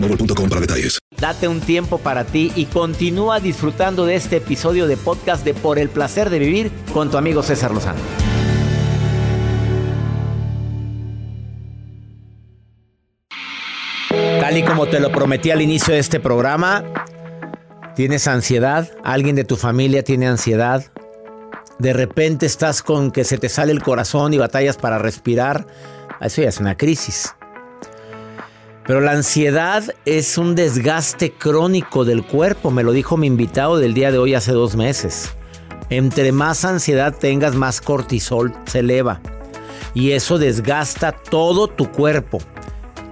boostmobile.com 0.00 0.48
para 0.48 0.60
detalles. 0.60 0.98
Date 1.20 1.48
un 1.48 1.60
tiempo 1.60 1.98
para 1.98 2.24
ti 2.24 2.52
y 2.54 2.66
continúa 2.66 3.40
disfrutando 3.40 4.06
de 4.06 4.14
este 4.14 4.36
episodio 4.36 4.86
de 4.86 4.96
podcast 4.96 5.44
de 5.44 5.54
Por 5.54 5.78
el 5.78 5.88
placer 5.88 6.30
de 6.30 6.38
vivir 6.38 6.70
con 6.92 7.10
tu 7.10 7.16
amigo 7.16 7.42
César 7.42 7.72
Lozano. 7.72 7.98
Tal 14.40 14.56
y 14.56 14.62
como 14.62 14.86
te 14.86 15.00
lo 15.00 15.10
prometí 15.10 15.50
al 15.50 15.60
inicio 15.60 15.92
de 15.92 16.00
este 16.00 16.20
programa, 16.20 16.84
¿tienes 17.96 18.26
ansiedad? 18.28 18.90
¿Alguien 19.04 19.36
de 19.36 19.44
tu 19.44 19.56
familia 19.56 20.02
tiene 20.02 20.26
ansiedad? 20.26 20.90
De 21.78 21.92
repente 21.92 22.46
estás 22.46 22.82
con 22.82 23.10
que 23.10 23.24
se 23.24 23.38
te 23.38 23.48
sale 23.48 23.72
el 23.72 23.82
corazón 23.82 24.32
y 24.32 24.38
batallas 24.38 24.76
para 24.76 24.98
respirar. 24.98 25.66
Eso 26.20 26.42
ya 26.42 26.48
es 26.48 26.58
una 26.58 26.76
crisis. 26.76 27.34
Pero 28.88 29.02
la 29.02 29.12
ansiedad 29.12 29.84
es 30.06 30.38
un 30.38 30.54
desgaste 30.54 31.30
crónico 31.30 32.06
del 32.06 32.24
cuerpo, 32.24 32.70
me 32.70 32.82
lo 32.82 32.92
dijo 32.92 33.18
mi 33.18 33.26
invitado 33.26 33.76
del 33.76 33.92
día 33.92 34.10
de 34.10 34.16
hoy 34.16 34.32
hace 34.32 34.52
dos 34.52 34.76
meses. 34.76 35.28
Entre 35.90 36.32
más 36.32 36.64
ansiedad 36.64 37.14
tengas, 37.14 37.54
más 37.54 37.82
cortisol 37.82 38.54
se 38.64 38.78
eleva. 38.78 39.20
Y 39.92 40.12
eso 40.12 40.38
desgasta 40.38 41.12
todo 41.12 41.68
tu 41.68 41.92
cuerpo. 41.92 42.38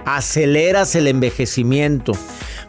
Aceleras 0.07 0.95
el 0.95 1.09
envejecimiento. 1.09 2.12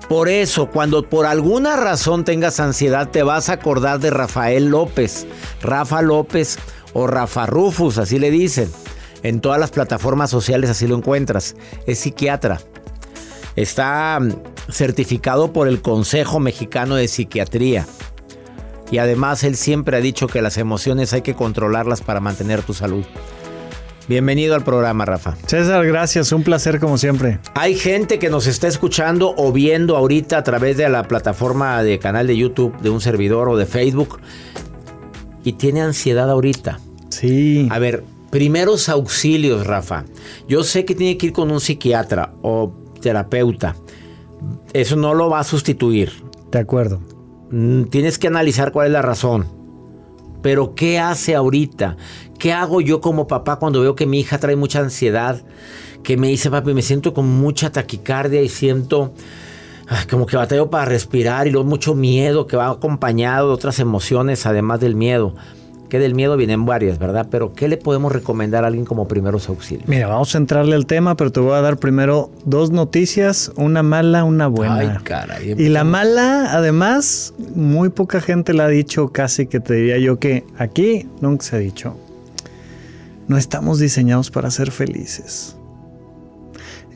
Por 0.10 0.28
eso, 0.28 0.70
cuando 0.70 1.08
por 1.08 1.28
alguna 1.28 1.78
razón 1.78 2.26
tengas 2.26 2.60
ansiedad, 2.60 3.10
te 3.10 3.24
vas 3.24 3.48
a 3.48 3.54
acordar 3.54 4.02
de 4.02 4.10
Rafael 4.10 4.66
López. 4.66 5.28
Rafa 5.62 6.02
López 6.02 6.60
o 6.92 7.08
Rafa 7.08 7.46
Rufus, 7.46 8.00
así 8.00 8.20
le 8.20 8.32
dicen. 8.32 8.70
En 9.24 9.40
todas 9.40 9.62
las 9.62 9.72
plataformas 9.72 10.30
sociales 10.30 10.70
así 10.70 10.88
lo 10.88 10.98
encuentras. 10.98 11.56
Es 11.86 12.00
psiquiatra 12.00 12.60
Está 13.58 14.20
mm, 14.22 14.72
certificado 14.72 15.52
por 15.52 15.68
el 15.68 15.82
Consejo 15.82 16.40
Mexicano 16.40 16.96
de 16.96 17.10
Psiquiatría. 17.10 17.86
Y 18.90 19.00
además 19.00 19.44
él 19.44 19.58
siempre 19.58 19.98
ha 19.98 20.00
dicho 20.00 20.28
que 20.28 20.42
las 20.42 20.58
emociones 20.58 21.12
hay 21.12 21.24
que 21.24 21.34
controlarlas 21.34 22.02
para 22.02 22.22
mantener 22.22 22.62
tu 22.62 22.74
salud. 22.74 23.04
Bienvenido 24.08 24.56
al 24.56 24.64
programa, 24.64 25.04
Rafa. 25.04 25.36
César, 25.48 25.86
gracias, 25.86 26.32
un 26.32 26.44
placer 26.44 26.80
como 26.80 26.98
siempre. 26.98 27.40
Hay 27.56 27.76
gente 27.76 28.20
que 28.20 28.30
nos 28.30 28.48
está 28.48 28.68
escuchando 28.70 29.34
o 29.36 29.52
viendo 29.52 29.98
ahorita 29.98 30.38
a 30.38 30.44
través 30.44 30.78
de 30.78 30.88
la 30.88 31.04
plataforma 31.04 31.84
de 31.84 32.00
canal 32.00 32.28
de 32.28 32.38
YouTube 32.38 32.78
de 32.80 32.90
un 32.90 33.02
servidor 33.02 33.50
o 33.50 33.58
de 33.58 33.66
Facebook 33.66 34.20
y 35.44 35.54
tiene 35.54 35.82
ansiedad 35.82 36.30
ahorita. 36.30 36.80
Sí. 37.10 37.68
A 37.70 37.80
ver, 37.80 38.06
primeros 38.30 38.88
auxilios, 38.88 39.66
Rafa. 39.66 40.06
Yo 40.48 40.64
sé 40.64 40.86
que 40.86 40.96
tiene 40.96 41.18
que 41.18 41.26
ir 41.26 41.34
con 41.34 41.52
un 41.52 41.60
psiquiatra 41.60 42.32
o 42.44 42.72
terapeuta. 43.00 43.76
Eso 44.74 44.96
no 44.96 45.14
lo 45.14 45.30
va 45.30 45.40
a 45.40 45.44
sustituir. 45.44 46.12
De 46.52 46.60
acuerdo. 46.60 47.00
Mm, 47.52 47.84
tienes 47.84 48.18
que 48.18 48.28
analizar 48.28 48.72
cuál 48.72 48.88
es 48.88 48.94
la 48.94 49.02
razón. 49.02 49.46
Pero 50.42 50.76
¿qué 50.76 51.00
hace 51.00 51.36
ahorita? 51.36 51.98
¿Qué 52.38 52.54
hago 52.54 52.82
yo 52.82 53.02
como 53.02 53.28
papá 53.28 53.58
cuando 53.58 53.82
veo 53.82 53.96
que 53.96 54.06
mi 54.06 54.20
hija 54.20 54.38
trae 54.38 54.56
mucha 54.56 54.80
ansiedad? 54.80 55.42
Que 56.04 56.18
me 56.18 56.28
dice, 56.28 56.52
papi, 56.52 56.74
me 56.74 56.82
siento 56.82 57.14
con 57.14 57.28
mucha 57.28 57.72
taquicardia 57.72 58.42
y 58.42 58.50
siento 58.50 59.14
como 60.10 60.26
que 60.26 60.38
batallo 60.38 60.70
para 60.70 60.86
respirar 60.86 61.48
y 61.48 61.52
luego 61.52 61.68
mucho 61.68 61.96
miedo 61.96 62.46
que 62.46 62.58
va 62.58 62.70
acompañado 62.70 63.48
de 63.48 63.54
otras 63.54 63.80
emociones 63.80 64.46
además 64.46 64.80
del 64.82 64.96
miedo 64.96 65.34
que 65.90 66.00
del 66.00 66.16
miedo 66.16 66.36
vienen 66.38 66.66
varias, 66.66 67.00
¿verdad? 67.00 67.28
Pero 67.32 67.54
¿qué 67.54 67.68
le 67.68 67.78
podemos 67.78 68.12
recomendar 68.12 68.64
a 68.64 68.68
alguien 68.68 68.86
como 68.86 69.08
primeros 69.08 69.50
auxilios? 69.50 69.88
Mira, 69.88 70.08
vamos 70.08 70.34
a 70.36 70.38
entrarle 70.38 70.76
al 70.76 70.86
tema, 70.86 71.16
pero 71.16 71.32
te 71.32 71.40
voy 71.40 71.54
a 71.54 71.62
dar 71.62 71.78
primero 71.78 72.30
dos 72.46 72.72
noticias, 72.72 73.52
una 73.56 73.84
mala, 73.84 74.24
una 74.24 74.48
buena. 74.48 74.80
Ay, 74.80 74.90
caray. 75.04 75.56
Y 75.58 75.70
la 75.70 75.84
mala, 75.84 76.52
además, 76.52 77.34
muy 77.56 77.90
poca 77.90 78.22
gente 78.22 78.54
la 78.54 78.66
ha 78.66 78.70
dicho, 78.70 79.10
casi 79.10 79.48
que 79.48 79.60
te 79.60 79.76
diría 79.76 79.98
yo 79.98 80.20
que 80.20 80.44
aquí 80.58 81.08
nunca 81.22 81.46
se 81.46 81.56
ha 81.56 81.60
dicho. 81.60 81.98
No 83.28 83.38
estamos 83.38 83.80
diseñados 83.80 84.32
para 84.32 84.52
ser 84.52 84.72
felices. 84.72 85.56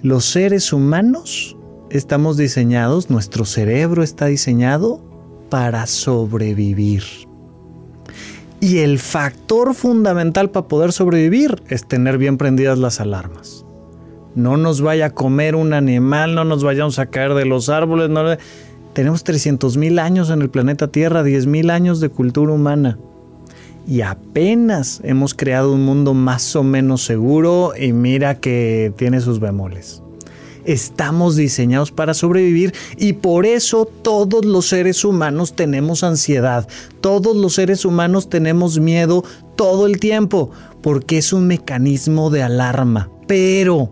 Los 0.01 0.25
seres 0.25 0.73
humanos 0.73 1.55
estamos 1.89 2.37
diseñados, 2.37 3.09
nuestro 3.09 3.45
cerebro 3.45 4.01
está 4.01 4.25
diseñado 4.25 5.01
para 5.49 5.85
sobrevivir. 5.85 7.03
Y 8.61 8.77
el 8.77 8.99
factor 8.99 9.73
fundamental 9.73 10.51
para 10.51 10.67
poder 10.67 10.91
sobrevivir 10.91 11.63
es 11.67 11.87
tener 11.87 12.19
bien 12.19 12.37
prendidas 12.37 12.77
las 12.77 13.01
alarmas. 13.01 13.65
No 14.35 14.55
nos 14.55 14.81
vaya 14.81 15.07
a 15.07 15.09
comer 15.09 15.55
un 15.55 15.73
animal, 15.73 16.35
no 16.35 16.45
nos 16.45 16.63
vayamos 16.63 16.99
a 16.99 17.07
caer 17.07 17.33
de 17.33 17.45
los 17.45 17.69
árboles. 17.69 18.11
No... 18.11 18.21
Tenemos 18.93 19.23
300 19.23 19.77
mil 19.77 19.97
años 19.97 20.29
en 20.29 20.43
el 20.43 20.51
planeta 20.51 20.89
Tierra, 20.89 21.23
10 21.23 21.47
mil 21.47 21.71
años 21.71 21.99
de 21.99 22.09
cultura 22.09 22.53
humana. 22.53 22.99
Y 23.87 24.01
apenas 24.01 25.01
hemos 25.03 25.33
creado 25.33 25.73
un 25.73 25.83
mundo 25.83 26.13
más 26.13 26.55
o 26.55 26.63
menos 26.63 27.01
seguro 27.01 27.73
y 27.75 27.93
mira 27.93 28.35
que 28.39 28.93
tiene 28.95 29.21
sus 29.21 29.39
bemoles. 29.39 30.00
Estamos 30.65 31.35
diseñados 31.35 31.91
para 31.91 32.13
sobrevivir 32.13 32.73
y 32.97 33.13
por 33.13 33.45
eso 33.45 33.85
todos 33.85 34.45
los 34.45 34.67
seres 34.67 35.03
humanos 35.03 35.53
tenemos 35.53 36.03
ansiedad, 36.03 36.67
todos 37.01 37.35
los 37.35 37.55
seres 37.55 37.85
humanos 37.85 38.29
tenemos 38.29 38.79
miedo 38.79 39.23
todo 39.55 39.85
el 39.85 39.99
tiempo, 39.99 40.51
porque 40.81 41.17
es 41.17 41.33
un 41.33 41.47
mecanismo 41.47 42.29
de 42.29 42.43
alarma. 42.43 43.09
Pero 43.27 43.91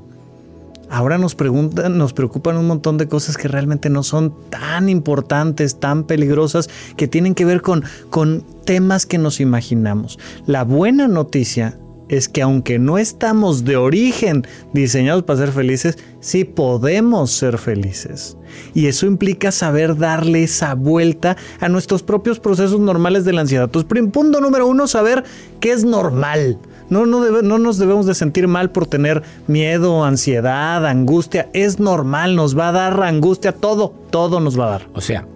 ahora 0.90 1.18
nos 1.18 1.36
preguntan, 1.36 1.98
nos 1.98 2.14
preocupan 2.14 2.58
un 2.58 2.68
montón 2.68 2.98
de 2.98 3.08
cosas 3.08 3.38
que 3.38 3.48
realmente 3.48 3.90
no 3.90 4.04
son 4.04 4.34
tan 4.50 4.90
importantes, 4.90 5.80
tan 5.80 6.04
peligrosas, 6.04 6.70
que 6.98 7.08
tienen 7.08 7.36
que 7.36 7.46
ver 7.46 7.62
con, 7.62 7.84
con 8.10 8.44
temas 8.66 9.06
que 9.06 9.18
nos 9.18 9.40
imaginamos. 9.40 10.20
La 10.46 10.64
buena 10.64 11.08
noticia 11.08 11.78
es 12.10 12.28
que 12.28 12.42
aunque 12.42 12.80
no 12.80 12.98
estamos 12.98 13.64
de 13.64 13.78
origen 13.78 14.46
diseñados 14.74 15.24
para 15.24 15.40
ser 15.40 15.52
felices, 15.52 15.98
sí 16.20 16.44
podemos 16.44 17.32
ser 17.32 17.58
felices. 17.58 18.38
Y 18.74 18.88
eso 18.88 19.06
implica 19.06 19.52
saber 19.52 19.96
darle 19.96 20.44
esa 20.44 20.74
vuelta 20.74 21.38
a 21.60 21.70
nuestros 21.70 22.04
propios 22.04 22.40
procesos 22.40 22.80
normales 22.80 23.26
de 23.26 23.34
la 23.34 23.42
ansiedad. 23.42 23.66
Entonces, 23.66 24.10
punto 24.12 24.42
número 24.42 24.68
uno, 24.68 24.88
saber 24.88 25.24
qué 25.60 25.72
es 25.72 25.86
normal. 25.86 26.58
No, 26.90 27.06
no, 27.06 27.42
no 27.44 27.60
nos 27.60 27.78
debemos 27.78 28.08
de 28.08 28.16
sentir 28.16 28.48
mal 28.48 28.72
por 28.72 28.88
tener 28.88 29.22
miedo, 29.46 30.04
ansiedad, 30.04 30.86
angustia. 30.88 31.48
Es 31.54 31.80
normal, 31.80 32.36
nos 32.36 32.58
va 32.58 32.70
a 32.70 32.72
dar 32.72 33.04
angustia, 33.04 33.52
todo, 33.52 33.94
todo 34.10 34.40
nos 34.40 34.60
va 34.60 34.66
a 34.66 34.72
dar. 34.72 34.88
O 34.96 35.02
sea, 35.02 35.28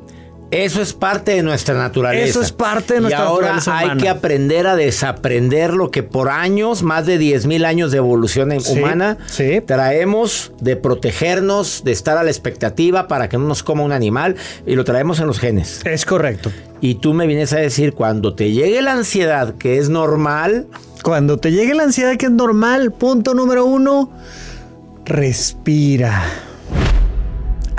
eso 0.53 0.81
es 0.81 0.93
parte 0.93 1.31
de 1.31 1.43
nuestra 1.43 1.75
naturaleza. 1.75 2.25
Eso 2.25 2.41
es 2.41 2.51
parte 2.51 2.95
de 2.95 3.01
nuestra 3.01 3.25
naturaleza. 3.25 3.71
Y 3.71 3.73
ahora 3.73 3.91
hay 3.93 3.97
que 3.97 4.09
aprender 4.09 4.67
a 4.67 4.75
desaprender 4.75 5.73
lo 5.73 5.89
que 5.91 6.03
por 6.03 6.29
años, 6.29 6.83
más 6.83 7.05
de 7.05 7.17
10 7.17 7.47
mil 7.47 7.65
años 7.65 7.91
de 7.91 7.97
evolución 7.97 8.53
humana, 8.69 9.17
traemos 9.65 10.51
de 10.59 10.75
protegernos, 10.75 11.83
de 11.83 11.91
estar 11.91 12.17
a 12.17 12.23
la 12.23 12.29
expectativa 12.29 13.07
para 13.07 13.29
que 13.29 13.37
no 13.37 13.45
nos 13.45 13.63
coma 13.63 13.83
un 13.83 13.91
animal 13.91 14.35
y 14.65 14.75
lo 14.75 14.83
traemos 14.83 15.19
en 15.19 15.27
los 15.27 15.39
genes. 15.39 15.81
Es 15.85 16.05
correcto. 16.05 16.51
Y 16.81 16.95
tú 16.95 17.13
me 17.13 17.27
vienes 17.27 17.53
a 17.53 17.57
decir, 17.57 17.93
cuando 17.93 18.35
te 18.35 18.51
llegue 18.51 18.81
la 18.81 18.93
ansiedad, 18.93 19.55
que 19.55 19.77
es 19.77 19.89
normal. 19.89 20.67
Cuando 21.01 21.37
te 21.37 21.51
llegue 21.51 21.73
la 21.73 21.83
ansiedad, 21.83 22.15
que 22.17 22.27
es 22.27 22.31
normal, 22.31 22.91
punto 22.91 23.33
número 23.33 23.65
uno, 23.65 24.09
respira 25.05 26.23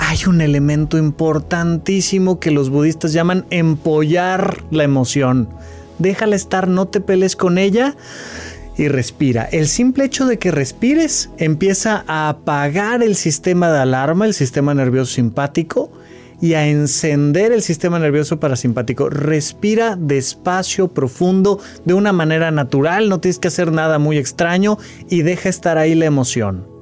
hay 0.07 0.19
un 0.27 0.39
elemento 0.41 0.97
importantísimo 0.97 2.39
que 2.39 2.51
los 2.51 2.69
budistas 2.69 3.11
llaman 3.11 3.45
empollar 3.49 4.63
la 4.69 4.83
emoción. 4.83 5.49
Déjala 5.97 6.35
estar, 6.35 6.67
no 6.67 6.87
te 6.87 7.01
pelees 7.01 7.35
con 7.35 7.57
ella 7.57 7.95
y 8.77 8.87
respira. 8.87 9.45
El 9.45 9.67
simple 9.67 10.05
hecho 10.05 10.27
de 10.27 10.37
que 10.37 10.51
respires 10.51 11.31
empieza 11.37 12.03
a 12.07 12.29
apagar 12.29 13.01
el 13.01 13.15
sistema 13.15 13.71
de 13.71 13.79
alarma, 13.79 14.25
el 14.25 14.35
sistema 14.35 14.75
nervioso 14.75 15.13
simpático, 15.13 15.91
y 16.39 16.53
a 16.53 16.67
encender 16.67 17.51
el 17.53 17.61
sistema 17.61 17.97
nervioso 17.97 18.39
parasimpático. 18.39 19.09
Respira 19.09 19.95
despacio, 19.95 20.89
profundo, 20.89 21.59
de 21.85 21.93
una 21.93 22.11
manera 22.11 22.51
natural, 22.51 23.09
no 23.09 23.21
tienes 23.21 23.39
que 23.39 23.47
hacer 23.47 23.71
nada 23.71 23.97
muy 23.97 24.17
extraño 24.17 24.77
y 25.09 25.21
deja 25.23 25.49
estar 25.49 25.77
ahí 25.77 25.95
la 25.95 26.05
emoción. 26.05 26.74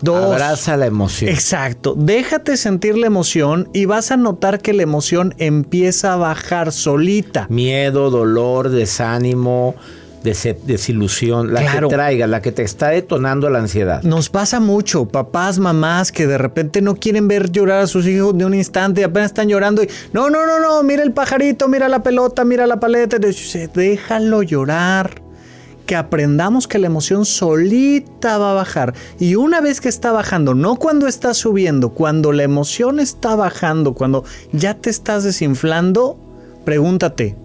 Dos. 0.00 0.32
Abraza 0.32 0.76
la 0.76 0.86
emoción. 0.86 1.30
Exacto. 1.30 1.94
Déjate 1.96 2.56
sentir 2.56 2.96
la 2.96 3.06
emoción 3.06 3.68
y 3.72 3.84
vas 3.86 4.10
a 4.10 4.16
notar 4.16 4.60
que 4.60 4.72
la 4.72 4.82
emoción 4.82 5.34
empieza 5.38 6.12
a 6.12 6.16
bajar 6.16 6.72
solita. 6.72 7.46
Miedo, 7.50 8.10
dolor, 8.10 8.68
desánimo, 8.68 9.74
desilusión, 10.22 11.52
la 11.52 11.60
Claro. 11.62 11.88
que 11.88 11.94
traiga, 11.94 12.26
la 12.26 12.42
que 12.42 12.52
te 12.52 12.62
está 12.62 12.88
detonando 12.88 13.48
la 13.50 13.60
ansiedad. 13.60 14.02
Nos 14.02 14.28
pasa 14.28 14.60
mucho, 14.60 15.06
papás, 15.06 15.58
mamás, 15.58 16.12
que 16.12 16.26
de 16.26 16.38
repente 16.38 16.82
no 16.82 16.96
quieren 16.96 17.28
ver 17.28 17.50
llorar 17.50 17.82
a 17.82 17.86
sus 17.86 18.06
hijos 18.06 18.36
de 18.36 18.44
un 18.44 18.54
instante 18.54 19.00
y 19.00 19.04
apenas 19.04 19.30
están 19.30 19.48
llorando 19.48 19.82
y 19.82 19.88
no, 20.12 20.28
no, 20.30 20.46
no, 20.46 20.58
no, 20.60 20.82
mira 20.82 21.02
el 21.02 21.12
pajarito, 21.12 21.68
mira 21.68 21.88
la 21.88 22.02
pelota, 22.02 22.44
mira 22.44 22.66
la 22.66 22.78
paleta, 22.80 23.18
déjalo 23.74 24.42
llorar. 24.42 25.22
Que 25.88 25.96
aprendamos 25.96 26.68
que 26.68 26.78
la 26.78 26.86
emoción 26.86 27.24
solita 27.24 28.36
va 28.36 28.50
a 28.50 28.54
bajar. 28.54 28.92
Y 29.18 29.36
una 29.36 29.62
vez 29.62 29.80
que 29.80 29.88
está 29.88 30.12
bajando, 30.12 30.54
no 30.54 30.76
cuando 30.76 31.06
está 31.06 31.32
subiendo, 31.32 31.94
cuando 31.94 32.30
la 32.32 32.42
emoción 32.42 33.00
está 33.00 33.34
bajando, 33.34 33.94
cuando 33.94 34.22
ya 34.52 34.74
te 34.74 34.90
estás 34.90 35.24
desinflando, 35.24 36.18
pregúntate, 36.66 37.36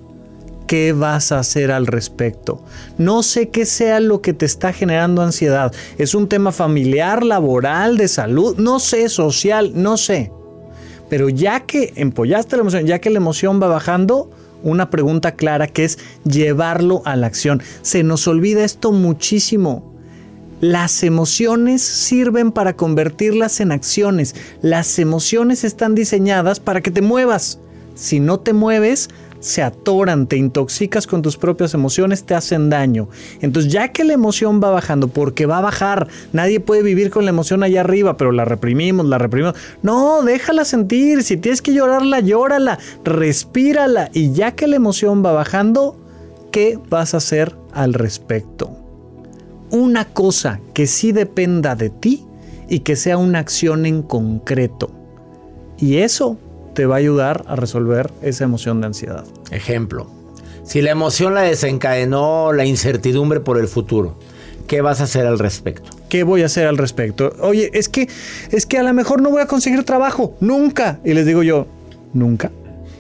¿Qué 0.68 0.92
vas 0.92 1.32
a 1.32 1.40
hacer 1.40 1.72
al 1.72 1.88
respecto? 1.88 2.62
No 2.98 3.24
sé 3.24 3.50
qué 3.50 3.66
sea 3.66 4.00
lo 4.00 4.22
que 4.22 4.34
te 4.34 4.46
está 4.46 4.74
generando 4.74 5.22
ansiedad. 5.22 5.74
¿Es 5.98 6.16
un 6.16 6.28
tema 6.28 6.52
familiar, 6.52 7.24
laboral, 7.24 7.98
de 7.98 8.08
salud? 8.08 8.58
No 8.58 8.80
sé, 8.80 9.08
social, 9.08 9.72
no 9.76 9.98
sé. 9.98 10.32
Pero 11.10 11.30
ya 11.30 11.62
que 11.62 11.94
empollaste 11.96 12.56
la 12.56 12.62
emoción, 12.62 12.86
ya 12.88 13.00
que 13.00 13.10
la 13.10 13.18
emoción 13.18 13.62
va 13.62 13.68
bajando, 13.68 14.32
una 14.64 14.90
pregunta 14.90 15.34
clara 15.34 15.68
que 15.68 15.86
es 15.86 16.00
llevarlo 16.24 17.02
a 17.06 17.16
la 17.16 17.28
acción. 17.28 17.62
Se 17.82 18.04
nos 18.04 18.28
olvida 18.28 18.64
esto 18.64 18.92
muchísimo. 18.92 19.94
Las 20.62 21.04
emociones 21.04 21.82
sirven 21.82 22.52
para 22.54 22.78
convertirlas 22.78 23.60
en 23.60 23.74
acciones. 23.74 24.34
Las 24.62 24.98
emociones 24.98 25.64
están 25.66 25.94
diseñadas 25.94 26.62
para 26.62 26.82
que 26.82 26.90
te 26.90 27.02
muevas. 27.02 27.60
Si 27.96 28.20
no 28.20 28.40
te 28.40 28.54
mueves, 28.54 29.10
se 29.44 29.62
atoran, 29.62 30.28
te 30.28 30.38
intoxicas 30.38 31.06
con 31.06 31.22
tus 31.22 31.36
propias 31.36 31.74
emociones, 31.74 32.24
te 32.24 32.34
hacen 32.34 32.70
daño. 32.70 33.10
Entonces, 33.42 33.72
ya 33.72 33.90
que 33.90 34.06
la 34.06 34.14
emoción 34.14 34.62
va 34.64 34.72
bajando, 34.72 35.10
porque 35.10 35.46
va 35.46 35.58
a 35.58 35.62
bajar, 35.62 36.08
nadie 36.32 36.62
puede 36.62 36.82
vivir 36.82 37.10
con 37.10 37.26
la 37.26 37.32
emoción 37.32 37.62
allá 37.62 37.82
arriba, 37.82 38.16
pero 38.16 38.32
la 38.32 38.46
reprimimos, 38.46 39.06
la 39.06 39.18
reprimimos. 39.18 39.56
No, 39.82 40.24
déjala 40.24 40.64
sentir. 40.64 41.24
Si 41.24 41.36
tienes 41.36 41.62
que 41.62 41.74
llorarla, 41.74 42.22
llórala, 42.22 42.80
respírala. 43.04 44.10
Y 44.14 44.32
ya 44.32 44.52
que 44.52 44.66
la 44.66 44.78
emoción 44.78 45.26
va 45.26 45.34
bajando, 45.34 45.98
¿qué 46.52 46.80
vas 46.90 47.14
a 47.14 47.18
hacer 47.18 47.54
al 47.74 47.94
respecto? 47.94 48.72
Una 49.72 50.06
cosa 50.06 50.62
que 50.74 50.88
sí 50.88 51.12
dependa 51.12 51.76
de 51.76 51.90
ti 51.90 52.26
y 52.70 52.80
que 52.80 52.96
sea 52.96 53.18
una 53.18 53.40
acción 53.40 53.86
en 53.86 54.04
concreto. 54.04 54.90
Y 55.78 55.98
eso 55.98 56.38
te 56.74 56.86
va 56.86 56.96
a 56.96 56.98
ayudar 57.00 57.44
a 57.48 57.56
resolver 57.56 58.12
esa 58.22 58.44
emoción 58.44 58.82
de 58.82 58.88
ansiedad. 58.88 59.26
Ejemplo, 59.52 60.08
si 60.64 60.82
la 60.82 60.92
emoción 60.92 61.34
la 61.34 61.42
desencadenó 61.42 62.54
la 62.54 62.66
incertidumbre 62.66 63.40
por 63.40 63.58
el 63.58 63.68
futuro, 63.68 64.18
¿qué 64.68 64.82
vas 64.82 65.02
a 65.02 65.06
hacer 65.06 65.26
al 65.26 65.40
respecto? 65.40 65.90
¿Qué 66.10 66.24
voy 66.24 66.44
a 66.44 66.46
hacer 66.46 66.68
al 66.68 66.78
respecto? 66.78 67.34
Oye, 67.42 67.72
es 67.74 67.90
que 67.90 68.08
es 68.52 68.66
que 68.66 68.78
a 68.78 68.84
lo 68.84 68.94
mejor 68.94 69.22
no 69.22 69.30
voy 69.30 69.42
a 69.42 69.48
conseguir 69.48 69.84
trabajo, 69.84 70.36
nunca. 70.40 71.00
Y 71.04 71.14
les 71.14 71.26
digo 71.26 71.44
yo, 71.44 71.68
¿nunca? 72.14 72.52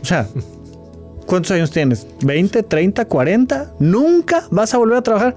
O 0.02 0.06
sea, 0.06 0.28
¿cuántos 1.26 1.52
años 1.52 1.72
tienes? 1.72 2.08
¿20, 2.22 2.66
30, 2.68 3.06
40? 3.06 3.74
¿Nunca 3.80 4.48
vas 4.52 4.74
a 4.74 4.78
volver 4.78 4.98
a 4.98 5.02
trabajar? 5.04 5.36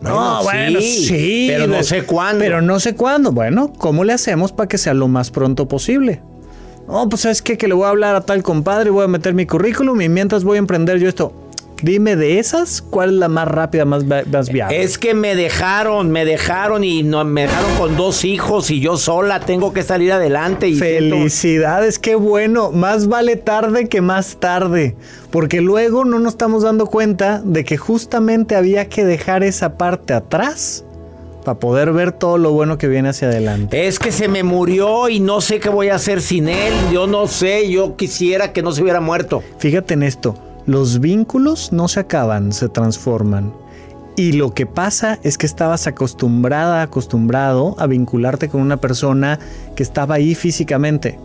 No, 0.00 0.42
Bueno, 0.42 0.80
sí, 0.80 1.06
sí. 1.06 1.46
pero 1.48 1.68
no 1.68 1.82
sé 1.84 2.02
cuándo. 2.02 2.40
Pero 2.40 2.60
no 2.60 2.80
sé 2.80 2.96
cuándo. 2.96 3.30
Bueno, 3.30 3.72
¿cómo 3.78 4.02
le 4.02 4.12
hacemos 4.12 4.50
para 4.50 4.68
que 4.68 4.76
sea 4.76 4.94
lo 4.94 5.06
más 5.06 5.30
pronto 5.30 5.68
posible? 5.68 6.20
No, 6.92 7.08
pues 7.08 7.22
sabes 7.22 7.40
qué? 7.40 7.56
que 7.56 7.68
le 7.68 7.74
voy 7.74 7.86
a 7.86 7.88
hablar 7.88 8.14
a 8.14 8.20
tal 8.20 8.42
compadre, 8.42 8.90
voy 8.90 9.04
a 9.04 9.08
meter 9.08 9.32
mi 9.32 9.46
currículum 9.46 9.98
y 10.02 10.08
mientras 10.10 10.44
voy 10.44 10.56
a 10.56 10.58
emprender 10.58 10.98
yo 10.98 11.08
esto. 11.08 11.32
Dime 11.82 12.14
de 12.14 12.38
esas, 12.38 12.80
¿cuál 12.80 13.10
es 13.10 13.16
la 13.16 13.28
más 13.28 13.48
rápida, 13.48 13.84
más, 13.84 14.04
más 14.04 14.50
viable? 14.50 14.82
Es 14.82 14.98
que 14.98 15.14
me 15.14 15.34
dejaron, 15.34 16.10
me 16.12 16.24
dejaron 16.24 16.84
y 16.84 17.02
no, 17.02 17.24
me 17.24 17.42
dejaron 17.42 17.74
con 17.76 17.96
dos 17.96 18.24
hijos 18.24 18.70
y 18.70 18.78
yo 18.78 18.96
sola 18.98 19.40
tengo 19.40 19.72
que 19.72 19.82
salir 19.82 20.12
adelante. 20.12 20.68
Y 20.68 20.76
siento- 20.78 21.16
Felicidades, 21.16 21.98
qué 21.98 22.14
bueno. 22.14 22.70
Más 22.70 23.08
vale 23.08 23.34
tarde 23.36 23.88
que 23.88 24.00
más 24.00 24.36
tarde. 24.38 24.94
Porque 25.32 25.60
luego 25.60 26.04
no 26.04 26.20
nos 26.20 26.34
estamos 26.34 26.62
dando 26.62 26.86
cuenta 26.86 27.40
de 27.42 27.64
que 27.64 27.78
justamente 27.78 28.54
había 28.54 28.88
que 28.88 29.04
dejar 29.04 29.42
esa 29.42 29.76
parte 29.76 30.12
atrás 30.14 30.84
para 31.44 31.58
poder 31.58 31.92
ver 31.92 32.12
todo 32.12 32.38
lo 32.38 32.52
bueno 32.52 32.78
que 32.78 32.88
viene 32.88 33.08
hacia 33.08 33.28
adelante. 33.28 33.86
Es 33.86 33.98
que 33.98 34.12
se 34.12 34.28
me 34.28 34.42
murió 34.42 35.08
y 35.08 35.20
no 35.20 35.40
sé 35.40 35.60
qué 35.60 35.68
voy 35.68 35.88
a 35.88 35.96
hacer 35.96 36.22
sin 36.22 36.48
él. 36.48 36.72
Yo 36.92 37.06
no 37.06 37.26
sé, 37.26 37.70
yo 37.70 37.96
quisiera 37.96 38.52
que 38.52 38.62
no 38.62 38.72
se 38.72 38.82
hubiera 38.82 39.00
muerto. 39.00 39.42
Fíjate 39.58 39.94
en 39.94 40.02
esto, 40.02 40.34
los 40.66 41.00
vínculos 41.00 41.72
no 41.72 41.88
se 41.88 42.00
acaban, 42.00 42.52
se 42.52 42.68
transforman. 42.68 43.52
Y 44.14 44.32
lo 44.32 44.52
que 44.52 44.66
pasa 44.66 45.18
es 45.22 45.38
que 45.38 45.46
estabas 45.46 45.86
acostumbrada, 45.86 46.82
acostumbrado 46.82 47.74
a 47.78 47.86
vincularte 47.86 48.48
con 48.48 48.60
una 48.60 48.76
persona 48.76 49.38
que 49.74 49.82
estaba 49.82 50.16
ahí 50.16 50.34
físicamente. 50.34 51.18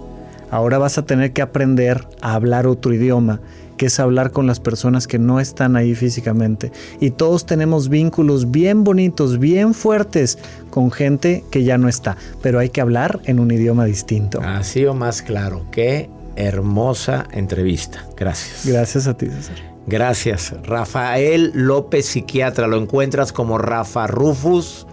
Ahora 0.49 0.77
vas 0.77 0.97
a 0.97 1.06
tener 1.06 1.34
que 1.34 1.41
aprender 1.41 2.08
a 2.21 2.34
hablar 2.34 2.65
otro 2.65 2.93
idioma, 2.93 3.41
que 3.77 3.87
es 3.87 3.99
hablar 3.99 4.31
con 4.31 4.47
las 4.47 4.59
personas 4.59 5.07
que 5.07 5.19
no 5.19 5.39
están 5.39 5.75
ahí 5.75 5.95
físicamente. 5.95 6.71
Y 6.99 7.11
todos 7.11 7.45
tenemos 7.45 7.89
vínculos 7.89 8.51
bien 8.51 8.83
bonitos, 8.83 9.39
bien 9.39 9.73
fuertes 9.73 10.37
con 10.69 10.91
gente 10.91 11.43
que 11.51 11.63
ya 11.63 11.77
no 11.77 11.87
está. 11.87 12.17
Pero 12.41 12.59
hay 12.59 12.69
que 12.69 12.81
hablar 12.81 13.19
en 13.25 13.39
un 13.39 13.51
idioma 13.51 13.85
distinto. 13.85 14.41
Así 14.41 14.85
o 14.85 14.93
más 14.93 15.21
claro. 15.21 15.65
Qué 15.71 16.09
hermosa 16.35 17.27
entrevista. 17.31 18.05
Gracias. 18.15 18.65
Gracias 18.65 19.07
a 19.07 19.15
ti, 19.15 19.27
César. 19.27 19.55
Gracias. 19.87 20.53
Rafael 20.63 21.51
López 21.53 22.05
Psiquiatra. 22.07 22.67
Lo 22.67 22.77
encuentras 22.77 23.31
como 23.31 23.57
Rafa 23.57 24.07
Rufus 24.07 24.85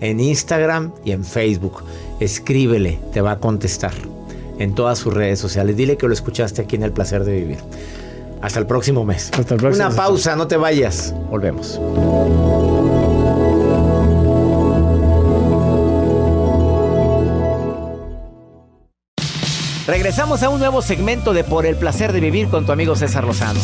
en 0.00 0.20
Instagram 0.20 0.92
y 1.04 1.12
en 1.12 1.24
Facebook. 1.24 1.82
Escríbele, 2.20 2.98
te 3.12 3.20
va 3.20 3.32
a 3.32 3.38
contestar 3.38 3.92
en 4.58 4.74
todas 4.74 4.98
sus 4.98 5.12
redes 5.12 5.38
sociales. 5.38 5.76
Dile 5.76 5.96
que 5.96 6.06
lo 6.06 6.14
escuchaste 6.14 6.62
aquí 6.62 6.76
en 6.76 6.82
El 6.82 6.92
Placer 6.92 7.24
de 7.24 7.40
Vivir. 7.40 7.58
Hasta 8.42 8.60
el 8.60 8.66
próximo 8.66 9.04
mes. 9.04 9.30
Hasta 9.38 9.54
el 9.54 9.60
próximo 9.60 9.84
Una 9.84 9.88
mes. 9.88 9.96
pausa, 9.96 10.36
no 10.36 10.46
te 10.46 10.56
vayas. 10.56 11.14
Volvemos. 11.30 11.80
Regresamos 19.86 20.42
a 20.42 20.48
un 20.48 20.58
nuevo 20.58 20.82
segmento 20.82 21.32
de 21.32 21.44
Por 21.44 21.64
el 21.64 21.76
placer 21.76 22.12
de 22.12 22.20
vivir 22.20 22.48
con 22.48 22.66
tu 22.66 22.72
amigo 22.72 22.96
César 22.96 23.24
Lozano. 23.24 23.60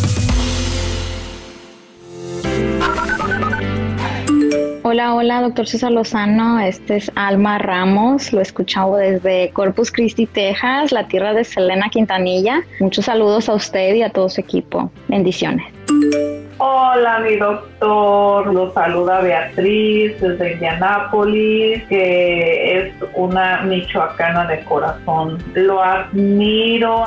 Hola, 4.92 5.14
hola, 5.14 5.40
doctor 5.40 5.66
César 5.66 5.90
Lozano. 5.90 6.60
Este 6.60 6.96
es 6.96 7.10
Alma 7.14 7.56
Ramos. 7.56 8.30
Lo 8.34 8.42
escuchamos 8.42 8.98
desde 8.98 9.48
Corpus 9.54 9.90
Christi, 9.90 10.26
Texas, 10.26 10.92
la 10.92 11.08
tierra 11.08 11.32
de 11.32 11.44
Selena 11.44 11.88
Quintanilla. 11.88 12.62
Muchos 12.78 13.06
saludos 13.06 13.48
a 13.48 13.54
usted 13.54 13.94
y 13.94 14.02
a 14.02 14.10
todo 14.10 14.28
su 14.28 14.42
equipo. 14.42 14.92
Bendiciones. 15.08 15.64
Hola, 16.64 17.18
mi 17.18 17.38
doctor. 17.38 18.54
Lo 18.54 18.72
saluda 18.72 19.20
Beatriz 19.20 20.12
desde 20.20 20.52
Indianápolis, 20.52 21.82
que 21.88 22.78
es 22.78 22.94
una 23.16 23.62
michoacana 23.62 24.46
de 24.46 24.62
corazón. 24.62 25.42
Lo 25.54 25.82
admiro. 25.82 27.02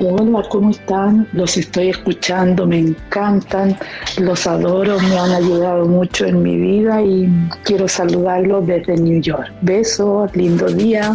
Hola, 0.00 0.42
¿cómo 0.50 0.70
están? 0.70 1.28
Los 1.32 1.56
estoy 1.56 1.90
escuchando, 1.90 2.66
me 2.66 2.80
encantan, 2.80 3.78
los 4.18 4.48
adoro, 4.48 4.98
me 4.98 5.16
han 5.16 5.30
ayudado 5.30 5.86
mucho 5.86 6.26
en 6.26 6.42
mi 6.42 6.56
vida 6.56 7.00
y 7.00 7.28
quiero 7.62 7.86
saludarlos 7.86 8.66
desde 8.66 8.96
New 8.96 9.20
York. 9.22 9.48
Besos, 9.60 10.34
lindo 10.34 10.66
día. 10.66 11.12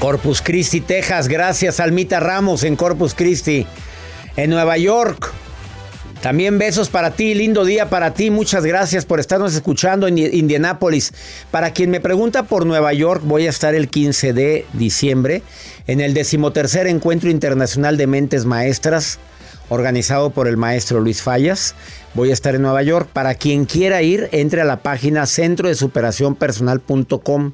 Corpus 0.00 0.42
Christi, 0.42 0.80
Texas. 0.80 1.28
Gracias, 1.28 1.78
Almita 1.78 2.18
Ramos 2.18 2.64
en 2.64 2.74
Corpus 2.74 3.14
Christi. 3.14 3.68
En 4.36 4.50
Nueva 4.50 4.76
York. 4.78 5.32
También 6.20 6.58
besos 6.58 6.90
para 6.90 7.12
ti, 7.12 7.34
lindo 7.34 7.64
día 7.64 7.88
para 7.88 8.12
ti. 8.12 8.30
Muchas 8.30 8.66
gracias 8.66 9.06
por 9.06 9.20
estarnos 9.20 9.54
escuchando 9.54 10.06
en 10.06 10.18
Indianápolis. 10.18 11.14
Para 11.50 11.72
quien 11.72 11.90
me 11.90 12.00
pregunta 12.00 12.42
por 12.42 12.66
Nueva 12.66 12.92
York, 12.92 13.22
voy 13.24 13.46
a 13.46 13.50
estar 13.50 13.74
el 13.74 13.88
15 13.88 14.34
de 14.34 14.66
diciembre 14.74 15.42
en 15.86 16.02
el 16.02 16.12
decimotercer 16.12 16.86
Encuentro 16.86 17.30
Internacional 17.30 17.96
de 17.96 18.06
Mentes 18.06 18.44
Maestras, 18.44 19.18
organizado 19.70 20.28
por 20.28 20.46
el 20.46 20.58
maestro 20.58 21.00
Luis 21.00 21.22
Fallas. 21.22 21.74
Voy 22.12 22.28
a 22.28 22.34
estar 22.34 22.54
en 22.54 22.62
Nueva 22.62 22.82
York. 22.82 23.08
Para 23.10 23.34
quien 23.34 23.64
quiera 23.64 24.02
ir, 24.02 24.28
entre 24.32 24.60
a 24.60 24.66
la 24.66 24.82
página 24.82 25.24
centro 25.24 25.68
de 25.68 25.74
superaciónpersonal.com 25.74 27.52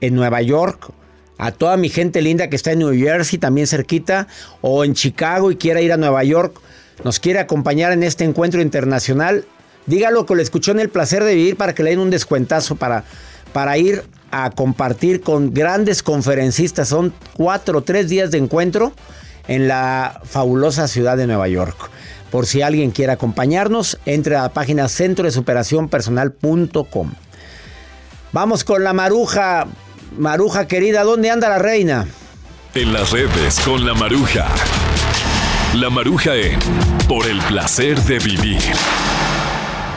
en 0.00 0.14
Nueva 0.14 0.40
York. 0.40 0.92
A 1.38 1.52
toda 1.52 1.76
mi 1.76 1.88
gente 1.88 2.22
linda 2.22 2.48
que 2.48 2.56
está 2.56 2.72
en 2.72 2.80
New 2.80 2.94
Jersey, 2.94 3.38
también 3.38 3.66
cerquita, 3.66 4.26
o 4.60 4.84
en 4.84 4.94
Chicago 4.94 5.50
y 5.50 5.56
quiera 5.56 5.80
ir 5.80 5.92
a 5.92 5.96
Nueva 5.96 6.24
York, 6.24 6.58
nos 7.04 7.20
quiere 7.20 7.38
acompañar 7.38 7.92
en 7.92 8.02
este 8.02 8.24
encuentro 8.24 8.62
internacional. 8.62 9.44
Dígalo 9.86 10.26
que 10.26 10.34
lo 10.34 10.42
escuchó 10.42 10.72
en 10.72 10.80
el 10.80 10.88
placer 10.88 11.22
de 11.24 11.34
vivir 11.34 11.56
para 11.56 11.74
que 11.74 11.82
le 11.82 11.90
den 11.90 11.98
un 12.00 12.10
descuentazo 12.10 12.76
para, 12.76 13.04
para 13.52 13.76
ir 13.78 14.02
a 14.30 14.50
compartir 14.50 15.20
con 15.20 15.52
grandes 15.52 16.02
conferencistas. 16.02 16.88
Son 16.88 17.12
cuatro 17.34 17.78
o 17.78 17.82
tres 17.82 18.08
días 18.08 18.30
de 18.30 18.38
encuentro 18.38 18.92
en 19.46 19.68
la 19.68 20.20
fabulosa 20.24 20.88
ciudad 20.88 21.16
de 21.16 21.26
Nueva 21.26 21.48
York. 21.48 21.90
Por 22.30 22.46
si 22.46 22.62
alguien 22.62 22.90
quiere 22.90 23.12
acompañarnos, 23.12 23.98
entre 24.04 24.36
a 24.36 24.42
la 24.42 24.48
página 24.48 24.88
centro 24.88 25.26
de 25.26 25.30
superación 25.30 25.88
personal.com. 25.88 27.12
Vamos 28.32 28.64
con 28.64 28.82
la 28.82 28.92
maruja. 28.92 29.66
Maruja 30.12 30.66
querida, 30.66 31.02
¿dónde 31.04 31.30
anda 31.30 31.48
la 31.48 31.58
reina? 31.58 32.06
En 32.74 32.92
las 32.92 33.10
redes 33.10 33.60
con 33.60 33.86
la 33.86 33.94
maruja. 33.94 34.46
La 35.74 35.90
maruja 35.90 36.34
en 36.34 36.58
Por 37.08 37.26
el 37.26 37.38
placer 37.40 37.98
de 38.02 38.18
vivir. 38.18 38.60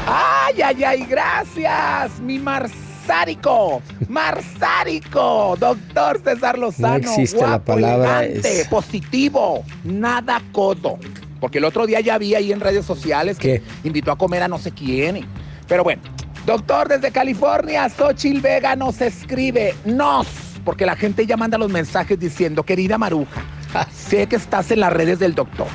¡Ay, 0.08 0.62
ay, 0.62 0.84
ay! 0.84 1.06
¡Gracias! 1.06 2.20
Mi 2.20 2.40
Marsárico. 2.40 3.82
Marsárico. 4.08 5.56
Doctor 5.60 6.22
César 6.24 6.58
Lozano. 6.58 7.00
No 7.00 7.12
existe 7.12 7.42
la 7.42 7.64
palabra. 7.64 8.26
Elegante, 8.26 8.66
positivo. 8.70 9.64
Nada 9.84 10.42
codo. 10.52 10.98
Porque 11.40 11.60
el 11.60 11.66
otro 11.66 11.86
día 11.86 12.02
ya 12.02 12.18
vi 12.18 12.36
ahí 12.36 12.52
en 12.52 12.60
redes 12.60 12.86
sociales 12.86 13.38
que 13.38 13.62
invitó 13.84 14.12
a 14.12 14.18
comer 14.18 14.44
a 14.44 14.48
no 14.48 14.58
sé 14.58 14.72
quién. 14.72 15.26
Pero 15.68 15.84
bueno, 15.84 16.02
doctor 16.50 16.88
desde 16.88 17.12
California, 17.12 17.88
Xochil 17.90 18.42
Vega 18.42 18.76
nos 18.76 19.02
escribe, 19.02 19.76
nos, 19.86 20.26
porque 20.66 20.84
la 20.84 20.96
gente 20.96 21.28
ya 21.28 21.38
manda 21.38 21.60
los 21.60 21.70
mensajes 21.70 22.20
diciendo, 22.20 22.64
querida 22.64 22.98
Maruja, 22.98 23.44
sé 23.94 24.26
que 24.26 24.38
estás 24.38 24.72
en 24.72 24.80
las 24.80 24.92
redes 24.92 25.20
del 25.20 25.36
doctor. 25.36 25.68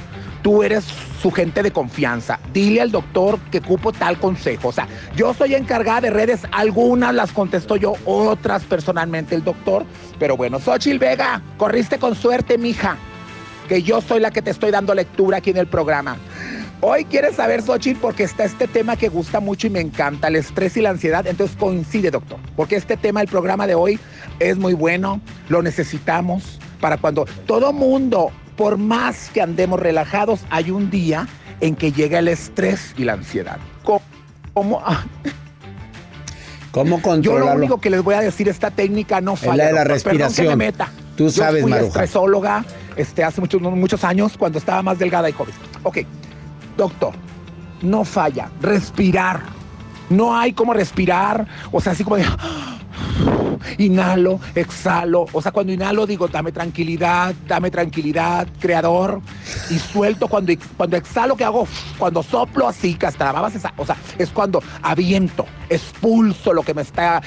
Tú 0.43 0.65
eres 0.65 0.85
su 1.23 1.31
gente 1.31 1.63
de 1.63 1.71
confianza. 1.71 2.41
Dile 2.53 2.81
al 2.81 2.91
doctor 2.91 3.39
que 3.53 3.61
cupo 3.61 3.93
tal 3.93 4.19
consejo. 4.19 4.69
O 4.69 4.73
sea, 4.73 4.89
yo 5.15 5.33
soy 5.33 5.55
encargada 5.55 6.01
de 6.01 6.11
redes, 6.11 6.41
algunas 6.51 7.15
las 7.15 7.31
contesto 7.31 7.77
yo, 7.77 7.95
otras 8.05 8.65
personalmente 8.65 9.37
el 9.37 9.45
doctor. 9.45 9.87
Pero 10.19 10.37
bueno, 10.37 10.59
Xochil 10.59 10.99
Vega, 10.99 11.41
corriste 11.57 12.01
con 12.01 12.17
suerte, 12.17 12.59
mija 12.59 12.97
que 13.69 13.83
yo 13.83 14.01
soy 14.01 14.21
la 14.21 14.31
que 14.33 14.43
te 14.43 14.51
estoy 14.51 14.73
dando 14.73 14.93
lectura 14.93 15.39
aquí 15.39 15.51
en 15.51 15.57
el 15.57 15.69
programa. 15.69 16.17
Hoy 16.87 17.07
quieres 17.07 17.37
saber, 17.37 17.63
Xochitl, 17.63 17.99
porque 17.99 18.25
está 18.25 18.45
este 18.45 18.69
tema 18.69 18.95
que 18.95 19.09
gusta 19.09 19.41
mucho 19.41 19.69
y 19.69 19.71
me 19.71 19.81
encanta, 19.81 20.29
el 20.29 20.37
estrés 20.37 20.77
y 20.77 20.83
la 20.83 20.91
ansiedad. 20.91 21.27
Entonces 21.27 21.57
coincide, 21.57 22.11
doctor, 22.11 22.39
porque 22.57 22.77
este 22.77 22.99
tema, 22.99 23.23
el 23.23 23.29
programa 23.29 23.67
de 23.67 23.75
hoy, 23.75 23.99
es 24.39 24.59
muy 24.59 24.75
bueno, 24.75 25.23
lo 25.49 25.63
necesitamos 25.63 26.61
para 26.83 26.99
cuando 26.99 27.25
todo 27.47 27.73
mundo, 27.73 28.33
por 28.55 28.77
más 28.77 29.31
que 29.31 29.41
andemos 29.41 29.81
relajados, 29.81 30.41
hay 30.51 30.71
un 30.71 30.91
día 30.91 31.27
en 31.63 31.75
que 31.75 31.91
llega 31.91 32.19
el 32.19 32.29
estrés 32.29 32.95
y 32.99 33.05
la 33.05 33.15
ansiedad. 33.15 33.57
¿Cómo? 33.83 34.03
cómo? 34.53 34.83
¿Cómo 36.71 37.17
Yo 37.23 37.39
lo 37.39 37.51
único 37.55 37.81
que 37.81 37.89
les 37.89 38.03
voy 38.03 38.17
a 38.17 38.21
decir, 38.21 38.47
esta 38.47 38.71
técnica 38.71 39.23
no 39.23 39.37
falla. 39.37 39.53
Es 39.53 39.57
la 39.57 39.65
de 39.65 39.73
la. 39.73 39.79
Perdón 39.79 39.95
respiración. 39.95 40.47
que 40.49 40.57
me 40.57 40.67
meta. 40.67 40.93
Tú 41.17 41.31
sabes, 41.31 41.63
Yo 41.63 41.63
fui 41.63 41.71
Maruja. 41.71 41.89
estresóloga 41.89 42.65
este, 42.97 43.25
hace 43.25 43.41
muchos, 43.41 43.63
muchos 43.63 44.05
años 44.05 44.37
cuando 44.37 44.59
estaba 44.59 44.83
más 44.83 44.99
delgada 44.99 45.31
y 45.31 45.33
joven. 45.33 45.55
Ok, 45.83 45.99
doctor, 46.77 47.15
no 47.83 48.05
falla. 48.05 48.51
Respirar. 48.61 49.43
No 50.11 50.37
hay 50.37 50.53
como 50.53 50.75
respirar. 50.75 51.47
O 51.73 51.81
sea, 51.81 51.93
así 51.93 52.05
como 52.05 52.17
de... 52.17 52.25
Inhalo, 53.79 54.41
exhalo. 54.55 55.27
O 55.33 55.41
sea, 55.41 55.51
cuando 55.51 55.73
inhalo 55.73 56.07
digo, 56.07 56.29
dame 56.29 56.53
tranquilidad, 56.53 57.35
dame 57.49 57.71
tranquilidad, 57.71 58.47
creador. 58.61 59.21
Y 59.71 59.79
suelto 59.79 60.29
cuando, 60.29 60.53
cuando 60.77 60.97
exhalo, 60.97 61.35
que 61.37 61.45
hago? 61.45 61.67
Cuando 61.99 62.23
soplo 62.23 62.69
así, 62.69 62.95
que 62.95 63.07
hasta 63.07 63.25
la 63.25 63.33
baba 63.33 63.51
se 63.51 63.59
sa- 63.61 63.73
O 63.77 63.87
sea, 63.87 63.97
es 64.19 64.31
cuando 64.31 64.63
aviento, 64.83 65.47
expulso 65.69 66.53
lo 66.53 66.63
que 66.63 66.75
me 66.75 66.83
está 66.83 67.23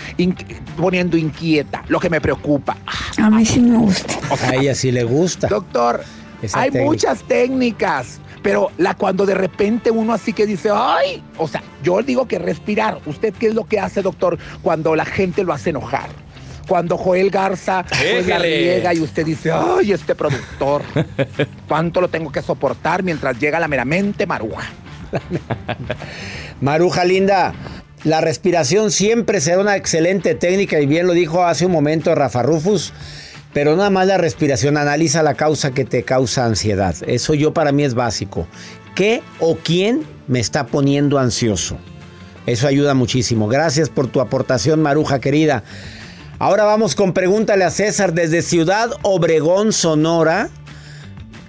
poniendo 0.78 1.18
inquieta, 1.18 1.84
lo 1.88 2.00
que 2.00 2.10
me 2.10 2.22
preocupa. 2.22 2.78
A 3.22 3.30
mí 3.30 3.46
sí 3.46 3.60
me 3.60 3.78
gusta. 3.78 4.14
A 4.48 4.56
ella 4.56 4.76
sí 4.76 4.92
le 4.92 5.04
gusta. 5.04 5.48
Doctor, 5.48 6.04
Esa 6.42 6.62
hay 6.62 6.70
técnica. 6.72 6.90
muchas 6.92 7.24
técnicas, 7.24 8.20
pero 8.42 8.72
la 8.78 8.94
cuando 8.96 9.26
de 9.26 9.36
repente 9.36 9.92
uno 9.92 10.14
así 10.14 10.34
que 10.34 10.46
dice, 10.46 10.70
ay, 10.74 11.24
o 11.38 11.48
sea, 11.48 11.64
yo 11.84 12.02
digo 12.02 12.28
que 12.28 12.40
respirar. 12.40 13.00
¿Usted 13.06 13.34
qué 13.34 13.48
es 13.48 13.54
lo 13.54 13.66
que 13.66 13.80
hace, 13.80 14.02
doctor, 14.02 14.38
cuando 14.62 14.96
la 14.96 15.06
gente 15.06 15.44
lo 15.44 15.54
hace 15.54 15.72
enojar? 15.72 16.10
Cuando 16.68 16.98
Joel 16.98 17.30
Garza 17.30 17.86
pues, 17.88 18.28
la 18.28 18.40
riega 18.40 18.94
y 18.94 19.00
usted 19.00 19.26
dice, 19.26 19.52
ay, 19.52 19.94
este 19.94 20.16
productor, 20.16 20.82
¿cuánto 21.68 22.02
lo 22.02 22.10
tengo 22.10 22.32
que 22.32 22.42
soportar 22.42 23.04
mientras 23.04 23.40
llega 23.40 23.60
la 23.60 23.68
meramente 23.68 24.26
maruja? 24.26 24.68
Maruja 26.62 27.06
linda, 27.06 27.54
la 28.04 28.22
respiración 28.22 28.92
siempre 28.92 29.42
será 29.42 29.60
una 29.60 29.76
excelente 29.76 30.36
técnica 30.36 30.80
y 30.80 30.86
bien 30.86 31.08
lo 31.08 31.14
dijo 31.14 31.46
hace 31.46 31.66
un 31.66 31.72
momento 31.72 32.14
Rafa 32.16 32.44
Rufus, 32.44 32.94
pero 33.58 33.76
nada 33.76 33.90
más 33.90 34.06
la 34.06 34.20
respiración, 34.20 34.78
analiza 34.78 35.24
la 35.24 35.34
causa 35.34 35.72
que 35.72 35.84
te 35.84 36.04
causa 36.04 36.46
ansiedad. 36.46 36.96
Eso 37.08 37.34
yo 37.34 37.56
para 37.56 37.72
mí 37.72 37.84
es 37.84 37.96
básico. 37.96 38.46
¿Qué 38.94 39.24
o 39.40 39.56
quién 39.56 40.04
me 40.28 40.40
está 40.40 40.68
poniendo 40.68 41.18
ansioso? 41.18 41.76
Eso 42.46 42.68
ayuda 42.68 42.94
muchísimo. 42.94 43.48
Gracias 43.48 43.90
por 43.90 44.10
tu 44.10 44.22
aportación, 44.22 44.84
Maruja 44.84 45.18
querida. 45.18 45.64
Ahora 46.38 46.66
vamos 46.66 46.94
con 46.94 47.14
pregúntale 47.14 47.64
a 47.64 47.72
César 47.72 48.14
desde 48.14 48.44
Ciudad 48.44 48.92
Obregón, 49.02 49.74
Sonora 49.74 50.52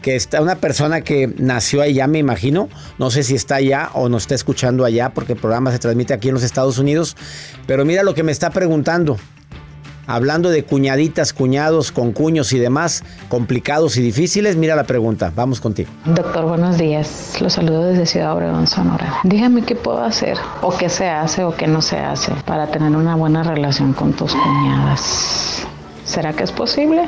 que 0.01 0.17
está 0.17 0.41
una 0.41 0.55
persona 0.55 1.03
que 1.03 1.35
nació 1.37 1.83
allá, 1.83 2.07
me 2.07 2.19
imagino. 2.19 2.71
No 2.99 3.11
sé 3.11 3.23
si 3.23 3.35
está 3.35 3.57
allá 3.57 3.91
o 3.93 4.09
nos 4.09 4.23
está 4.23 4.35
escuchando 4.35 4.87
allá, 4.87 5.11
porque 5.11 5.35
el 5.35 5.39
programa 5.39 5.73
se 5.73 5.79
transmite 5.79 6.15
aquí 6.15 6.29
en 6.29 6.35
los 6.35 6.43
Estados 6.43 6.79
Unidos. 6.79 7.19
Pero 7.67 7.85
mira 7.85 8.03
lo 8.03 8.15
que 8.15 8.23
me 8.23 8.33
está 8.33 8.49
preguntando. 8.49 9.19
Hablando 10.11 10.49
de 10.49 10.65
cuñaditas, 10.65 11.35
cuñados, 11.35 11.93
con 11.93 12.13
cuños 12.13 12.55
y 12.55 12.59
demás, 12.59 13.05
complicados 13.29 13.99
y 13.99 14.01
difíciles, 14.01 14.57
mira 14.57 14.75
la 14.75 14.85
pregunta. 14.85 15.31
Vamos 15.37 15.61
contigo. 15.61 15.91
Doctor, 16.07 16.47
buenos 16.47 16.79
días. 16.79 17.37
Los 17.43 17.53
saludo 17.53 17.85
desde 17.85 18.07
Ciudad 18.07 18.33
Obregón, 18.35 18.67
Sonora. 18.67 19.19
Dígame 19.25 19.63
qué 19.67 19.77
puedo 19.77 20.03
hacer, 20.03 20.39
o 20.63 20.75
qué 20.75 20.89
se 20.89 21.07
hace 21.11 21.45
o 21.45 21.55
qué 21.55 21.67
no 21.67 21.83
se 21.83 21.99
hace 21.99 22.33
para 22.47 22.69
tener 22.69 22.97
una 22.97 23.17
buena 23.17 23.43
relación 23.43 23.93
con 23.93 24.15
tus 24.15 24.35
cuñadas. 24.35 25.67
¿Será 26.07 26.33
que 26.33 26.45
es 26.45 26.53
posible? 26.53 27.03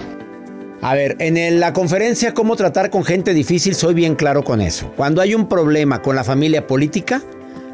A 0.82 0.94
ver, 0.94 1.16
en 1.20 1.59
la 1.59 1.72
conferencia 1.72 2.34
Cómo 2.34 2.55
tratar 2.55 2.90
con 2.90 3.05
gente 3.05 3.32
difícil, 3.32 3.74
soy 3.74 3.94
bien 3.94 4.14
claro 4.14 4.44
con 4.44 4.61
eso. 4.61 4.92
Cuando 4.94 5.22
hay 5.22 5.34
un 5.34 5.48
problema 5.48 6.03
con 6.03 6.16
la 6.16 6.24
familia 6.24 6.66
política, 6.66 7.22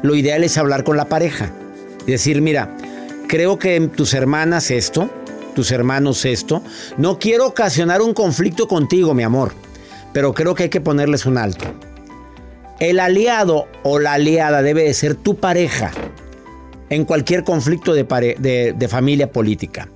lo 0.03 0.15
ideal 0.15 0.45
es 0.45 0.57
hablar 0.57 0.85
con 0.85 0.95
la 0.95 1.05
pareja. 1.05 1.51
Y 2.05 2.11
decir, 2.11 2.41
mira, 2.41 2.73
creo 3.27 3.59
que 3.59 3.75
en 3.75 3.89
tus 3.89 4.13
hermanas 4.13 4.71
esto, 4.71 5.09
tus 5.57 5.71
hermanos 5.71 6.23
esto. 6.23 6.61
No 6.99 7.17
quiero 7.17 7.47
ocasionar 7.47 8.03
un 8.03 8.13
conflicto 8.13 8.67
contigo, 8.67 9.15
mi 9.15 9.23
amor, 9.23 9.53
pero 10.13 10.31
creo 10.31 10.53
que 10.53 10.63
hay 10.63 10.69
que 10.69 10.81
ponerles 10.81 11.25
un 11.25 11.39
alto. 11.39 11.65
El 12.79 12.99
aliado 12.99 13.67
o 13.81 13.97
la 13.97 14.13
aliada 14.13 14.61
debe 14.61 14.83
de 14.83 14.93
ser 14.93 15.15
tu 15.15 15.35
pareja 15.37 15.89
en 16.91 17.05
cualquier 17.05 17.43
conflicto 17.43 17.95
de, 17.95 18.05
pare- 18.05 18.35
de- 18.37 18.87
familia 18.87 19.31
política. 19.31 19.89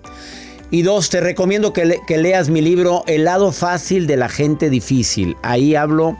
Y 0.72 0.82
dos, 0.82 1.12
te 1.12 1.22
recomiendo 1.22 1.74
que, 1.74 2.00
que 2.08 2.18
leas 2.18 2.50
mi 2.50 2.62
libro 2.62 3.04
El 3.06 3.26
lado 3.26 3.52
fácil 3.52 4.08
de 4.08 4.18
la 4.18 4.30
gente 4.30 4.72
difícil. 4.72 5.36
Ahí 5.44 5.76
hablo 5.76 6.18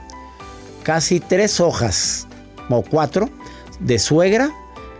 casi 0.84 1.18
tres 1.18 1.58
hojas 1.58 2.28
o 2.70 2.82
cuatro 2.82 3.28
de 3.80 3.98
suegra 3.98 4.50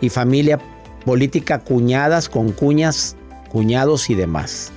y 0.01 0.09
familia 0.09 0.59
política, 1.05 1.61
cuñadas, 1.61 2.29
con 2.29 2.51
cuñas, 2.51 3.15
cuñados 3.53 4.09
y 4.11 4.15
demás. 4.15 4.73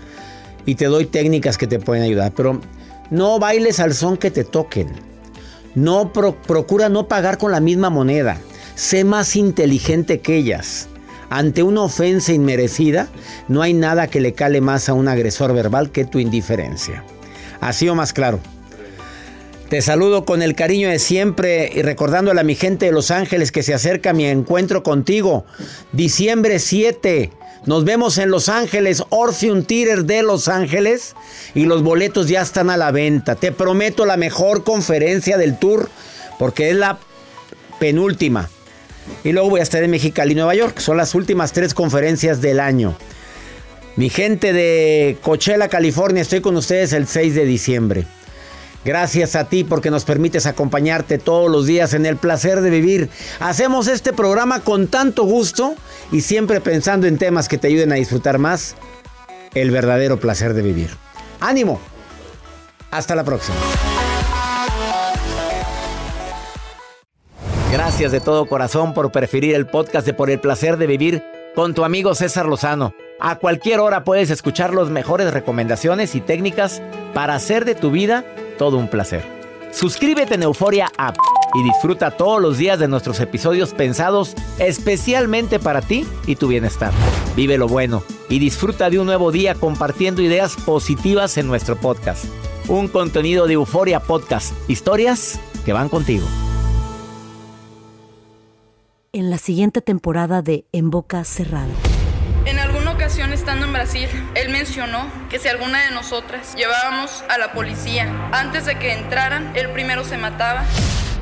Y 0.66 0.76
te 0.76 0.86
doy 0.86 1.06
técnicas 1.06 1.58
que 1.58 1.68
te 1.68 1.80
pueden 1.80 2.04
ayudar. 2.04 2.34
Pero 2.36 2.60
no 3.10 3.40
bailes 3.40 3.80
al 3.80 3.94
son 3.94 4.18
que 4.18 4.32
te 4.32 4.44
toquen. 4.44 4.90
No 5.76 6.12
pro- 6.14 6.36
procura 6.42 6.90
no 6.90 7.08
pagar 7.08 7.38
con 7.38 7.52
la 7.52 7.60
misma 7.60 7.90
moneda. 7.90 8.38
Sé 8.76 9.04
más 9.04 9.36
inteligente 9.36 10.20
que 10.20 10.36
ellas. 10.38 10.90
Ante 11.30 11.64
una 11.64 11.82
ofensa 11.82 12.34
inmerecida, 12.34 13.08
no 13.48 13.62
hay 13.62 13.74
nada 13.74 14.08
que 14.08 14.22
le 14.22 14.34
cale 14.34 14.62
más 14.62 14.90
a 14.90 14.94
un 14.94 15.08
agresor 15.08 15.54
verbal 15.54 15.92
que 15.92 16.06
tu 16.06 16.20
indiferencia. 16.20 17.04
Así 17.62 17.88
o 17.90 17.96
más 17.96 18.14
claro. 18.14 18.40
Te 19.70 19.82
saludo 19.82 20.26
con 20.26 20.44
el 20.44 20.54
cariño 20.56 20.90
de 20.90 21.00
siempre 21.00 21.72
y 21.74 21.82
recordándole 21.82 22.40
a 22.40 22.44
mi 22.44 22.54
gente 22.54 22.86
de 22.86 22.92
Los 22.92 23.10
Ángeles 23.10 23.52
que 23.52 23.64
se 23.64 23.74
acerca 23.74 24.14
mi 24.14 24.26
encuentro 24.26 24.84
contigo. 24.84 25.46
Diciembre 25.92 26.60
7. 26.60 27.32
Nos 27.66 27.84
vemos 27.84 28.20
en 28.20 28.30
Los 28.30 28.48
Ángeles, 28.48 29.04
Orpheum 29.10 29.64
Theater 29.64 30.06
de 30.06 30.22
Los 30.22 30.48
Ángeles. 30.48 31.16
Y 31.56 31.66
los 31.66 31.82
boletos 31.82 32.28
ya 32.28 32.42
están 32.42 32.70
a 32.70 32.78
la 32.78 32.92
venta. 32.92 33.36
Te 33.36 33.52
prometo 33.52 34.06
la 34.06 34.18
mejor 34.18 34.64
conferencia 34.64 35.38
del 35.38 35.58
tour 35.58 35.90
porque 36.38 36.70
es 36.70 36.76
la 36.76 37.00
penúltima. 37.80 38.50
Y 39.24 39.32
luego 39.32 39.50
voy 39.50 39.60
a 39.60 39.64
estar 39.64 39.84
en 39.84 39.92
Mexicali, 39.92 40.36
Nueva 40.36 40.56
York. 40.56 40.80
Son 40.80 40.98
las 40.98 41.16
últimas 41.16 41.54
tres 41.54 41.74
conferencias 41.74 42.42
del 42.42 42.60
año. 42.60 42.96
Mi 43.96 44.10
gente 44.10 44.52
de 44.52 45.18
Coachella, 45.22 45.70
California, 45.70 46.22
estoy 46.22 46.42
con 46.42 46.58
ustedes 46.58 46.94
el 46.94 47.08
6 47.08 47.34
de 47.34 47.46
diciembre. 47.46 48.06
Gracias 48.86 49.36
a 49.36 49.46
ti 49.46 49.64
porque 49.64 49.90
nos 49.90 50.06
permites 50.06 50.46
acompañarte 50.46 51.18
todos 51.18 51.50
los 51.50 51.66
días 51.66 51.96
en 51.96 52.06
el 52.06 52.18
placer 52.18 52.62
de 52.62 52.70
vivir. 52.70 53.10
Hacemos 53.40 53.88
este 53.88 54.14
programa 54.14 54.60
con 54.60 54.88
tanto 54.88 55.24
gusto 55.24 55.74
y 56.12 56.22
siempre 56.22 56.62
pensando 56.62 57.08
en 57.08 57.18
temas 57.18 57.48
que 57.48 57.58
te 57.58 57.68
ayuden 57.68 57.92
a 57.92 57.96
disfrutar 57.96 58.38
más 58.38 58.76
el 59.56 59.72
verdadero 59.72 60.20
placer 60.20 60.54
de 60.54 60.62
vivir. 60.62 60.92
Ánimo. 61.40 61.82
Hasta 62.92 63.16
la 63.16 63.24
próxima. 63.24 63.58
Gracias 67.72 68.12
de 68.12 68.22
todo 68.22 68.46
corazón 68.46 68.94
por 68.94 69.12
preferir 69.12 69.56
el 69.56 69.66
podcast 69.66 70.06
de 70.06 70.14
Por 70.14 70.30
el 70.30 70.40
placer 70.40 70.78
de 70.78 70.86
vivir 70.86 71.24
con 71.56 71.74
tu 71.74 71.84
amigo 71.84 72.14
César 72.14 72.46
Lozano. 72.46 72.94
A 73.20 73.38
cualquier 73.38 73.80
hora 73.80 74.04
puedes 74.04 74.30
escuchar 74.30 74.76
las 74.76 74.90
mejores 74.90 75.34
recomendaciones 75.34 76.14
y 76.14 76.22
técnicas 76.22 76.84
para 77.16 77.34
hacer 77.34 77.66
de 77.66 77.74
tu 77.74 77.90
vida 77.90 78.24
todo 78.58 78.78
un 78.78 78.90
placer. 78.90 79.24
Suscríbete 79.72 80.36
en 80.36 80.44
Euforia 80.44 80.90
App 80.98 81.18
y 81.54 81.64
disfruta 81.64 82.12
todos 82.12 82.42
los 82.42 82.58
días 82.58 82.80
de 82.80 82.88
nuestros 82.88 83.20
episodios 83.20 83.74
pensados 83.74 84.36
especialmente 84.60 85.60
para 85.60 85.82
ti 85.82 86.06
y 86.28 86.36
tu 86.36 86.48
bienestar. 86.48 86.92
Vive 87.36 87.58
lo 87.58 87.68
bueno 87.68 88.04
y 88.30 88.40
disfruta 88.40 88.90
de 88.90 89.00
un 89.00 89.06
nuevo 89.06 89.32
día 89.32 89.56
compartiendo 89.56 90.22
ideas 90.22 90.56
positivas 90.56 91.38
en 91.38 91.48
nuestro 91.48 91.76
podcast. 91.76 92.26
Un 92.68 92.88
contenido 92.88 93.48
de 93.48 93.54
Euforia 93.54 94.00
Podcast, 94.00 94.54
historias 94.70 95.40
que 95.66 95.74
van 95.74 95.90
contigo. 95.90 96.26
En 99.14 99.30
la 99.30 99.38
siguiente 99.38 99.82
temporada 99.82 100.42
de 100.42 100.66
En 100.72 100.90
Boca 100.90 101.24
Cerrada. 101.24 101.74
Estando 103.06 103.68
en 103.68 103.74
Brasil, 103.74 104.10
él 104.34 104.50
mencionó 104.50 105.06
que 105.30 105.38
si 105.38 105.48
alguna 105.48 105.80
de 105.86 105.92
nosotras 105.92 106.56
llevábamos 106.56 107.24
a 107.30 107.38
la 107.38 107.54
policía 107.54 108.12
antes 108.32 108.66
de 108.66 108.80
que 108.80 108.94
entraran, 108.94 109.56
él 109.56 109.70
primero 109.70 110.04
se 110.04 110.18
mataba. 110.18 110.66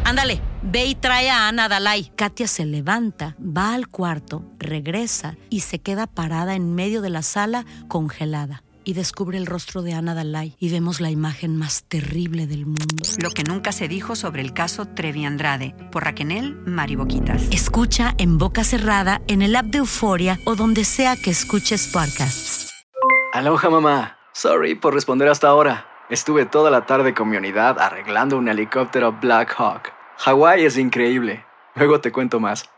Ándale, 0.05 0.39
ve 0.61 0.85
y 0.85 0.95
trae 0.95 1.29
a 1.29 1.49
Ana 1.49 1.67
Dalai. 1.67 2.09
Katia 2.15 2.47
se 2.47 2.65
levanta, 2.65 3.35
va 3.37 3.73
al 3.73 3.89
cuarto, 3.89 4.45
regresa 4.59 5.35
y 5.49 5.59
se 5.59 5.79
queda 5.79 6.07
parada 6.07 6.55
en 6.55 6.73
medio 6.73 7.01
de 7.01 7.09
la 7.09 7.21
sala 7.21 7.65
congelada. 7.89 8.63
Y 8.83 8.93
descubre 8.93 9.37
el 9.37 9.45
rostro 9.45 9.81
de 9.81 9.93
Ana 9.93 10.13
Dalai 10.13 10.55
y 10.59 10.71
vemos 10.71 10.99
la 10.99 11.11
imagen 11.11 11.55
más 11.57 11.83
terrible 11.83 12.47
del 12.47 12.65
mundo. 12.65 13.03
Lo 13.21 13.29
que 13.29 13.43
nunca 13.43 13.71
se 13.71 13.87
dijo 13.87 14.15
sobre 14.15 14.41
el 14.41 14.53
caso 14.53 14.85
Trevi 14.85 15.25
Andrade, 15.25 15.75
por 15.91 16.03
Raquel 16.03 16.55
Mariboquitas. 16.65 17.43
Escucha 17.51 18.13
en 18.17 18.37
boca 18.37 18.63
cerrada, 18.63 19.21
en 19.27 19.41
el 19.41 19.55
app 19.55 19.65
de 19.65 19.79
Euforia 19.79 20.39
o 20.45 20.55
donde 20.55 20.83
sea 20.85 21.15
que 21.15 21.31
escuches 21.31 21.87
podcasts. 21.87 22.71
Aloha 23.33 23.69
mamá. 23.69 24.17
Sorry 24.33 24.75
por 24.75 24.93
responder 24.93 25.27
hasta 25.27 25.47
ahora. 25.47 25.85
Estuve 26.09 26.45
toda 26.45 26.71
la 26.71 26.85
tarde 26.85 27.13
con 27.13 27.29
mi 27.29 27.37
unidad 27.37 27.79
arreglando 27.79 28.37
un 28.37 28.47
helicóptero 28.47 29.17
Black 29.21 29.53
Hawk. 29.57 29.91
Hawái 30.17 30.65
es 30.65 30.77
increíble. 30.77 31.45
Luego 31.75 32.01
te 32.01 32.11
cuento 32.11 32.39
más. 32.39 32.69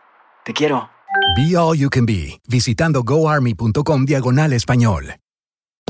Te 0.43 0.53
quiero. 0.53 0.89
Be 1.35 1.57
All 1.57 1.77
You 1.77 1.89
Can 1.89 2.05
Be, 2.05 2.39
visitando 2.47 3.03
goarmy.com 3.03 4.05
diagonal 4.05 4.53
español. 4.53 5.15